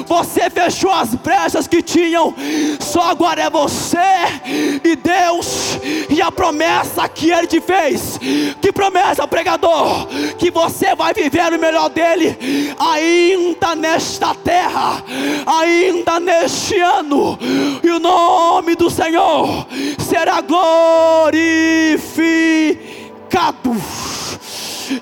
Você 0.07 0.49
fechou 0.49 0.91
as 0.91 1.13
brechas 1.15 1.67
que 1.67 1.81
tinham, 1.81 2.33
só 2.79 3.11
agora 3.11 3.41
é 3.41 3.49
você 3.49 3.97
e 4.83 4.95
Deus 4.95 5.77
e 6.09 6.21
a 6.21 6.31
promessa 6.31 7.07
que 7.07 7.31
Ele 7.31 7.47
te 7.47 7.61
fez. 7.61 8.19
Que 8.61 8.71
promessa, 8.71 9.27
pregador? 9.27 10.07
Que 10.37 10.49
você 10.49 10.95
vai 10.95 11.13
viver 11.13 11.53
o 11.53 11.59
melhor 11.59 11.89
dele 11.89 12.37
ainda 12.79 13.75
nesta 13.75 14.20
terra, 14.36 15.03
ainda 15.45 16.19
neste 16.19 16.79
ano, 16.79 17.38
e 17.84 17.89
o 17.89 17.99
nome 17.99 18.75
do 18.75 18.89
Senhor 18.89 19.67
será 19.99 20.41
glorificado. 20.41 21.31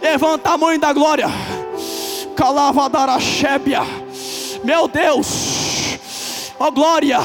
Levanta 0.02 0.52
a 0.52 0.58
mão 0.58 0.78
da 0.78 0.94
glória. 0.94 1.28
Calavadaraxébia. 2.36 3.82
Meu 4.64 4.88
Deus. 4.88 5.98
Ó 6.60 6.68
oh, 6.68 6.72
glória. 6.72 7.20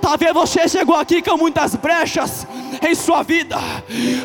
Talvez 0.00 0.32
você 0.32 0.68
chegou 0.68 0.96
aqui 0.96 1.22
com 1.22 1.36
muitas 1.36 1.74
brechas 1.74 2.46
em 2.82 2.94
sua 2.94 3.22
vida. 3.22 3.56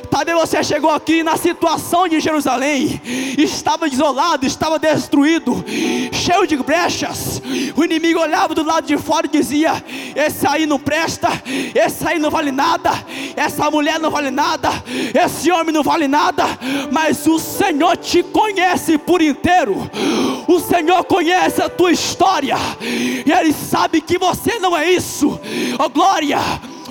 Talvez 0.10 0.38
você 0.38 0.64
chegou 0.64 0.90
aqui 0.90 1.24
na 1.24 1.38
situação 1.38 2.08
de 2.08 2.20
Jerusalém, 2.20 3.02
estava 3.38 3.90
desolado, 3.90 4.46
estava 4.46 4.80
destruído, 4.80 5.64
cheio 6.12 6.48
de 6.48 6.58
brechas. 6.58 7.42
O 7.76 7.84
inimigo 7.84 8.20
olhava 8.20 8.54
do 8.54 8.64
lado 8.64 8.86
de 8.86 8.98
fora 8.98 9.28
e 9.28 9.30
dizia: 9.30 9.84
Esse 10.16 10.48
aí 10.48 10.66
não 10.66 10.80
presta, 10.80 11.30
esse 11.76 12.08
aí 12.08 12.20
não 12.20 12.30
vale 12.30 12.52
nada, 12.52 12.92
essa 13.36 13.70
mulher 13.70 14.00
não 14.00 14.10
vale 14.10 14.32
nada, 14.32 14.70
esse 15.14 15.52
homem 15.52 15.74
não 15.74 15.84
vale 15.84 16.08
nada. 16.08 16.46
Mas 16.92 17.26
o 17.28 17.40
Senhor 17.40 17.98
te 17.98 18.24
conhece 18.24 18.98
por 18.98 19.22
inteiro, 19.22 19.90
o 20.48 20.60
Senhor 20.60 21.04
conhece 21.04 21.62
a 21.62 21.70
tua 21.70 21.92
história, 21.92 22.58
e 22.82 23.32
Ele 23.32 23.54
sabe 23.54 24.02
que 24.02 24.18
você 24.18 24.60
não 24.60 24.76
é 24.76 24.90
isso. 24.92 25.40
Oh 25.78 25.90
glória! 25.90 26.40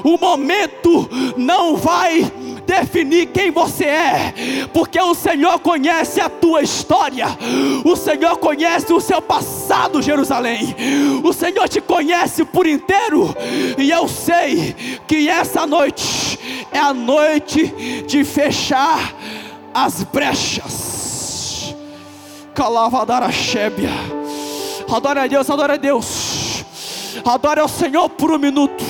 O 0.08 0.16
momento 0.16 1.06
não 1.36 1.76
vai 1.76 2.32
definir 2.64 3.26
quem 3.26 3.50
você 3.50 3.84
é, 3.84 4.34
porque 4.72 4.98
o 4.98 5.14
Senhor 5.14 5.58
conhece 5.58 6.18
a 6.18 6.30
tua 6.30 6.62
história, 6.62 7.26
o 7.84 7.94
Senhor 7.94 8.38
conhece 8.38 8.90
o 8.90 9.00
seu 9.02 9.20
passado, 9.20 10.00
Jerusalém, 10.00 10.74
o 11.22 11.30
Senhor 11.34 11.68
te 11.68 11.82
conhece 11.82 12.42
por 12.42 12.66
inteiro, 12.66 13.36
e 13.76 13.90
eu 13.90 14.08
sei 14.08 14.74
que 15.06 15.28
essa 15.28 15.66
noite 15.66 16.38
é 16.72 16.78
a 16.78 16.94
noite 16.94 17.66
de 18.06 18.24
fechar 18.24 19.14
as 19.74 20.04
brechas. 20.04 21.74
Calavadara 22.54 23.30
Shébia, 23.30 23.90
adora 24.90 25.24
a 25.24 25.26
Deus, 25.26 25.50
adora 25.50 25.74
a 25.74 25.76
Deus, 25.76 26.64
adora 27.26 27.60
ao 27.60 27.68
Senhor 27.68 28.08
por 28.08 28.30
um 28.30 28.38
minuto 28.38 28.87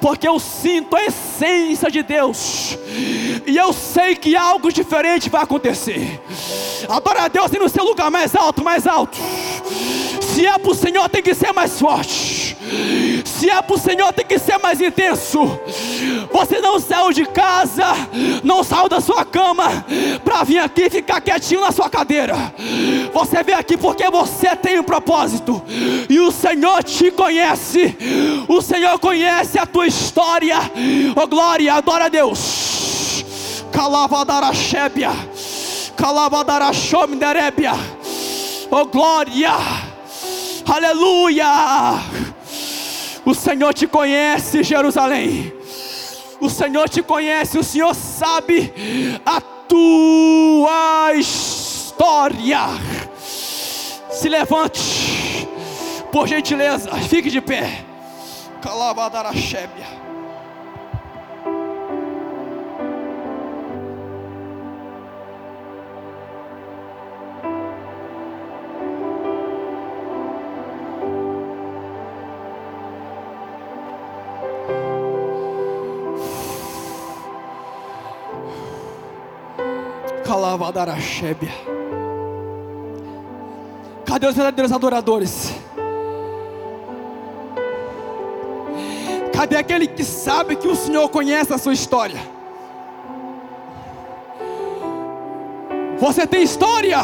porque 0.00 0.26
eu 0.26 0.38
sinto 0.38 0.96
a 0.96 1.04
essência 1.04 1.90
de 1.90 2.02
Deus, 2.02 2.78
e 3.46 3.56
eu 3.56 3.72
sei 3.72 4.16
que 4.16 4.36
algo 4.36 4.72
diferente 4.72 5.28
vai 5.28 5.42
acontecer. 5.42 6.20
Adora 6.88 7.24
a 7.24 7.28
Deus 7.28 7.50
no 7.50 7.68
seu 7.68 7.84
lugar 7.84 8.10
mais 8.10 8.34
alto, 8.34 8.64
mais 8.64 8.86
alto. 8.86 9.18
Se 10.22 10.46
é 10.46 10.58
para 10.58 10.70
o 10.70 10.74
Senhor, 10.74 11.08
tem 11.08 11.22
que 11.22 11.34
ser 11.34 11.52
mais 11.52 11.78
forte. 11.78 12.29
Se 13.24 13.48
é 13.48 13.60
para 13.62 13.74
o 13.74 13.78
Senhor, 13.78 14.12
tem 14.12 14.26
que 14.26 14.38
ser 14.38 14.58
mais 14.58 14.80
intenso. 14.80 15.58
Você 16.32 16.60
não 16.60 16.78
saiu 16.78 17.12
de 17.12 17.26
casa, 17.26 17.86
não 18.44 18.62
saiu 18.62 18.88
da 18.88 19.00
sua 19.00 19.24
cama 19.24 19.84
para 20.24 20.44
vir 20.44 20.58
aqui 20.58 20.88
ficar 20.90 21.20
quietinho 21.20 21.60
na 21.60 21.72
sua 21.72 21.88
cadeira. 21.88 22.52
Você 23.12 23.42
veio 23.42 23.58
aqui 23.58 23.76
porque 23.76 24.08
você 24.10 24.54
tem 24.56 24.78
um 24.78 24.84
propósito, 24.84 25.62
e 26.08 26.20
o 26.20 26.30
Senhor 26.30 26.82
te 26.84 27.10
conhece. 27.10 27.96
O 28.46 28.60
Senhor 28.60 28.98
conhece 28.98 29.58
a 29.58 29.66
tua 29.66 29.86
história. 29.86 30.58
Oh 31.16 31.26
glória, 31.26 31.74
adora 31.74 32.06
a 32.06 32.08
Deus. 32.08 33.24
Calavadaraxébia. 33.72 35.10
Calabadarachomderébia. 35.96 37.72
Oh 38.70 38.86
glória. 38.86 39.52
Aleluia. 40.66 41.46
O 43.24 43.34
Senhor 43.34 43.74
te 43.74 43.86
conhece, 43.86 44.62
Jerusalém. 44.62 45.52
O 46.40 46.48
Senhor 46.48 46.88
te 46.88 47.02
conhece, 47.02 47.58
o 47.58 47.64
Senhor 47.64 47.94
sabe 47.94 48.72
a 49.26 49.40
tua 49.40 51.12
história. 51.14 52.60
Se 54.10 54.28
levante, 54.28 55.46
por 56.10 56.26
gentileza, 56.26 56.90
fique 57.08 57.30
de 57.30 57.40
pé. 57.40 57.84
Calabadaraxébia. 58.62 60.09
Calavadaraxébia. 80.50 81.52
Cadê 84.04 84.26
os 84.26 84.34
verdadeiros 84.34 84.72
adoradores? 84.72 85.54
Cadê 89.32 89.56
aquele 89.56 89.86
que 89.86 90.02
sabe 90.02 90.56
que 90.56 90.66
o 90.66 90.74
Senhor 90.74 91.08
conhece 91.08 91.52
a 91.52 91.58
sua 91.58 91.72
história? 91.72 92.20
Você 96.00 96.26
tem 96.26 96.42
história? 96.42 96.98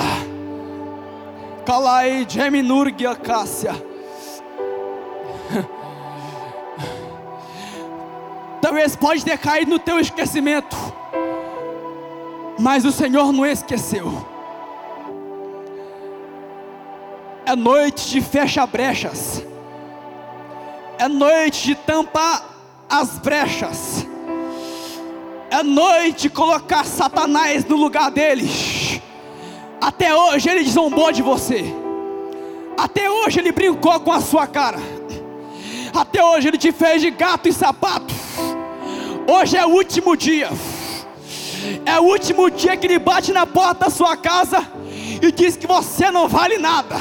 Kalai 1.65 2.27
Geminurgia 2.29 3.15
Cássia. 3.15 3.75
Talvez 8.61 8.97
pode 8.97 9.25
ter 9.25 9.39
caído 9.39 9.71
no 9.71 9.79
teu 9.79 10.01
esquecimento, 10.01 10.77
mas 12.59 12.85
o 12.85 12.93
Senhor 12.93 13.33
não 13.33 13.45
esqueceu. 13.45 14.27
É 17.45 17.55
noite 17.55 18.09
de 18.09 18.21
fecha 18.21 18.67
brechas. 18.67 19.45
É 20.99 21.09
noite 21.09 21.65
de 21.65 21.75
tampar 21.75 22.45
as 22.89 23.19
brechas. 23.19 24.07
É 25.51 25.63
noite 25.63 26.23
de 26.23 26.31
colocar 26.31 26.85
Satanás 26.85 27.65
no 27.65 27.77
lugar 27.77 28.11
deles. 28.11 29.01
Até 29.81 30.15
hoje 30.15 30.49
ele 30.49 30.69
zombou 30.69 31.13
de 31.13 31.23
você. 31.23 31.65
Até 32.77 33.09
hoje 33.09 33.39
ele 33.39 33.53
brincou 33.53 34.01
com 34.01 34.13
a 34.13 34.21
sua 34.21 34.47
cara. 34.47 34.79
Até 35.95 36.23
hoje 36.23 36.49
ele 36.49 36.59
te 36.59 36.73
fez 36.73 37.01
de 37.01 37.11
gato 37.11 37.49
e 37.49 37.53
sapato. 37.53 38.13
Hoje 39.29 39.57
é 39.57 39.65
o 39.65 39.71
último 39.71 40.17
dia. 40.17 40.51
É 41.85 41.99
o 42.01 42.05
último 42.05 42.51
dia 42.51 42.77
que 42.77 42.87
ele 42.87 42.99
bate 42.99 43.33
na 43.33 43.47
porta 43.47 43.87
da 43.87 43.91
sua 43.91 44.17
casa 44.17 44.67
e 45.23 45.31
diz 45.33 45.57
que 45.57 45.67
você 45.67 46.11
não 46.11 46.29
vale 46.29 46.59
nada. 46.59 46.97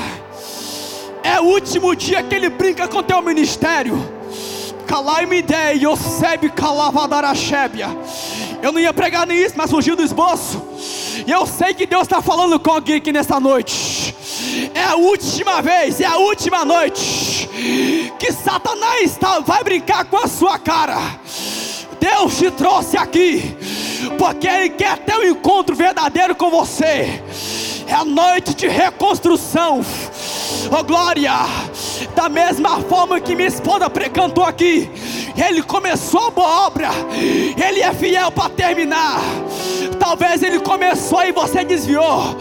É 1.24 1.40
o 1.40 1.46
último 1.46 1.96
dia 1.96 2.22
que 2.22 2.36
ele 2.36 2.50
brinca 2.50 2.88
com 2.88 3.02
teu 3.02 3.22
ministério. 3.22 3.98
Yoseb 5.82 6.50
Calavadarachébia. 6.52 7.88
Eu 8.62 8.72
não 8.72 8.80
ia 8.80 8.94
pregar 8.94 9.28
nisso, 9.28 9.56
mas 9.58 9.70
surgiu 9.70 9.96
do 9.96 10.04
esboço. 10.04 10.62
E 11.26 11.32
eu 11.32 11.46
sei 11.46 11.74
que 11.74 11.86
Deus 11.86 12.04
está 12.04 12.22
falando 12.22 12.60
com 12.60 12.72
alguém 12.72 12.98
aqui 12.98 13.12
nessa 13.12 13.40
noite. 13.40 14.16
É 14.74 14.84
a 14.84 14.96
última 14.96 15.62
vez, 15.62 16.00
é 16.00 16.06
a 16.06 16.18
última 16.18 16.64
noite 16.64 17.50
que 18.20 18.32
Satanás 18.32 19.18
tá, 19.18 19.40
vai 19.40 19.64
brincar 19.64 20.06
com 20.06 20.18
a 20.18 20.28
sua 20.28 20.60
cara. 20.60 20.98
Deus 22.00 22.38
te 22.38 22.52
trouxe 22.52 22.98
aqui, 22.98 23.56
porque 24.18 24.48
Ele 24.48 24.70
quer 24.70 24.98
ter 25.00 25.16
um 25.18 25.24
encontro 25.24 25.76
verdadeiro 25.76 26.36
com 26.36 26.50
você. 26.50 27.22
É 27.88 27.94
a 27.94 28.04
noite 28.04 28.54
de 28.56 28.68
reconstrução. 28.68 29.86
Oh 30.72 30.84
glória, 30.84 31.32
da 32.16 32.28
mesma 32.28 32.80
forma 32.82 33.20
que 33.20 33.36
minha 33.36 33.48
esposa 33.48 33.90
cantou 34.12 34.44
aqui, 34.44 34.90
ele 35.38 35.62
começou 35.62 36.28
a 36.28 36.32
boa 36.32 36.66
obra, 36.66 36.90
ele 37.14 37.82
é 37.82 37.94
fiel 37.94 38.32
para 38.32 38.50
terminar. 38.50 39.20
Talvez 40.00 40.42
ele 40.42 40.60
começou 40.60 41.24
e 41.24 41.32
você 41.32 41.64
desviou, 41.64 42.36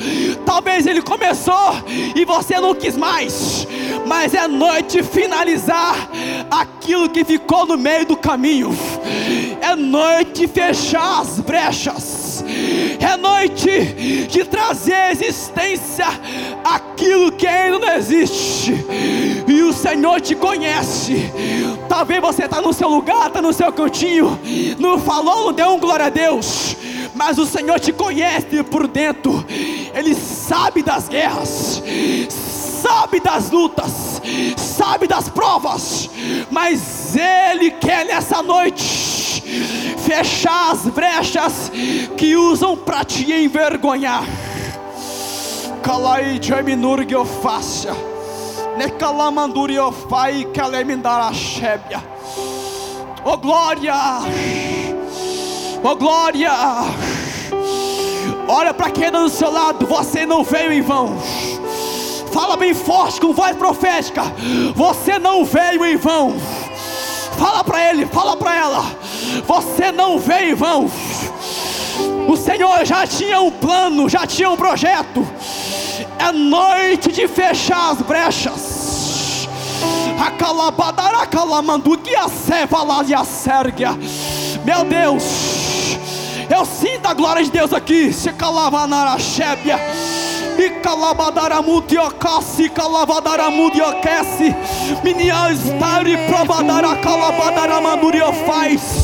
talvez 0.47 0.87
ele 0.87 1.03
começou 1.03 1.75
e 2.15 2.25
você 2.25 2.59
não 2.59 2.75
quis 2.75 2.97
mais, 2.97 3.67
mas 4.07 4.33
é 4.33 4.47
noite 4.49 4.99
de 4.99 5.03
finalizar 5.03 6.09
aquilo 6.51 7.09
que 7.09 7.25
ficou 7.25 7.67
no 7.67 7.77
meio 7.77 8.07
do 8.07 8.17
caminho, 8.17 8.77
é 9.65 9.75
noite 9.75 10.43
de 10.43 10.47
fechar 10.47 11.23
as 11.23 11.41
brechas, 11.41 12.45
é 13.01 13.17
noite 13.17 14.27
de 14.29 14.45
trazer 14.45 15.13
existência 15.13 16.07
aquilo 16.63 17.33
que 17.33 17.47
ainda 17.47 17.79
não 17.79 17.95
existe, 17.95 18.75
e 19.49 19.63
o 19.63 19.73
Senhor 19.73 20.21
te 20.21 20.35
conhece. 20.35 21.33
Talvez 21.89 22.21
você 22.21 22.45
está 22.45 22.61
no 22.61 22.75
seu 22.75 22.89
lugar, 22.89 23.29
está 23.29 23.41
no 23.41 23.55
seu 23.55 23.73
cantinho, 23.73 24.39
não 24.79 24.99
falou, 24.99 25.47
não 25.47 25.53
deu 25.55 25.71
um 25.71 25.81
glória 25.81 26.07
a 26.07 26.11
Deus, 26.11 26.77
mas 27.15 27.39
o 27.39 27.47
Senhor 27.47 27.81
te 27.81 27.93
conhece 27.93 28.63
por 28.65 28.87
dentro, 28.87 29.47
Ele 29.95 30.15
sabe 30.15 30.83
das 30.83 31.09
guerras, 31.09 31.83
sabe 32.29 33.19
das 33.19 33.51
lutas, 33.51 34.21
sabe 34.59 35.07
das 35.07 35.31
provas, 35.31 36.11
mas 36.51 37.17
Ele 37.17 37.71
quer 37.71 38.05
nessa 38.05 38.43
noite 38.43 39.14
fechar 39.99 40.73
as 40.73 40.83
brechas 40.83 41.71
que 42.17 42.37
usam 42.37 42.77
para 42.77 43.05
te 43.05 43.33
envergonhar. 43.33 44.25
Kalai 45.83 46.39
Jaminurgiofácia, 46.41 47.93
Necalamanduriofai 48.77 50.45
Kalemindarachébia. 50.55 52.03
Oh 53.25 53.37
glória! 53.37 53.95
Oh 55.83 55.97
glória! 55.97 56.53
Olha 58.47 58.75
para 58.75 58.91
quem 58.91 59.07
está 59.07 59.19
do 59.19 59.29
seu 59.31 59.51
lado, 59.51 59.87
você 59.87 60.27
não 60.27 60.45
veio 60.45 60.73
em 60.73 60.83
vão. 60.83 61.17
Fala 62.33 62.57
bem 62.57 62.75
forte 62.75 63.21
com 63.21 63.33
voz 63.33 63.57
profética. 63.57 64.23
Você 64.75 65.19
não 65.19 65.45
veio 65.45 65.85
em 65.85 65.97
vão. 65.97 66.35
Fala 67.39 67.63
para 67.63 67.91
ele, 67.91 68.07
fala 68.07 68.37
para 68.37 68.57
ela. 68.57 68.85
Você 69.47 69.93
não 69.93 70.19
veio 70.19 70.53
em 70.53 70.55
vão. 70.55 70.91
O 72.29 72.37
Senhor 72.37 72.85
já 72.85 73.07
tinha 73.07 73.41
um 73.41 73.51
plano, 73.51 74.09
já 74.09 74.27
tinha 74.27 74.51
um 74.51 74.57
projeto. 74.57 75.27
É 76.19 76.33
noite 76.33 77.13
de 77.13 77.29
fechar 77.29 77.91
as 77.91 78.03
brechas. 78.03 79.49
A 80.19 80.31
calabadara 80.31 81.27
calamandu 81.27 81.99
que 81.99 82.15
a 82.15 82.29
ceva 82.29 82.83
lá 82.83 83.05
e 83.07 83.15
a 83.15 83.25
sérgia. 83.25 83.91
Meu 84.65 84.85
Deus, 84.85 85.23
eu 86.49 86.65
sinto 86.65 87.07
a 87.07 87.15
glória 87.15 87.45
de 87.45 87.51
Deus 87.51 87.73
aqui. 87.73 88.13
Se 88.13 88.33
calavanara 88.33 89.19
chébia. 89.19 89.79
E 90.57 90.71
calabadaramuti 90.81 91.99
ocassi, 91.99 92.69
calabadaramudi 92.69 93.83
oquece. 93.83 94.55
Minha 95.03 95.51
estare 95.53 96.17
provadara 96.29 96.97
calabadaramanduri 96.97 98.21
faz. 98.47 99.04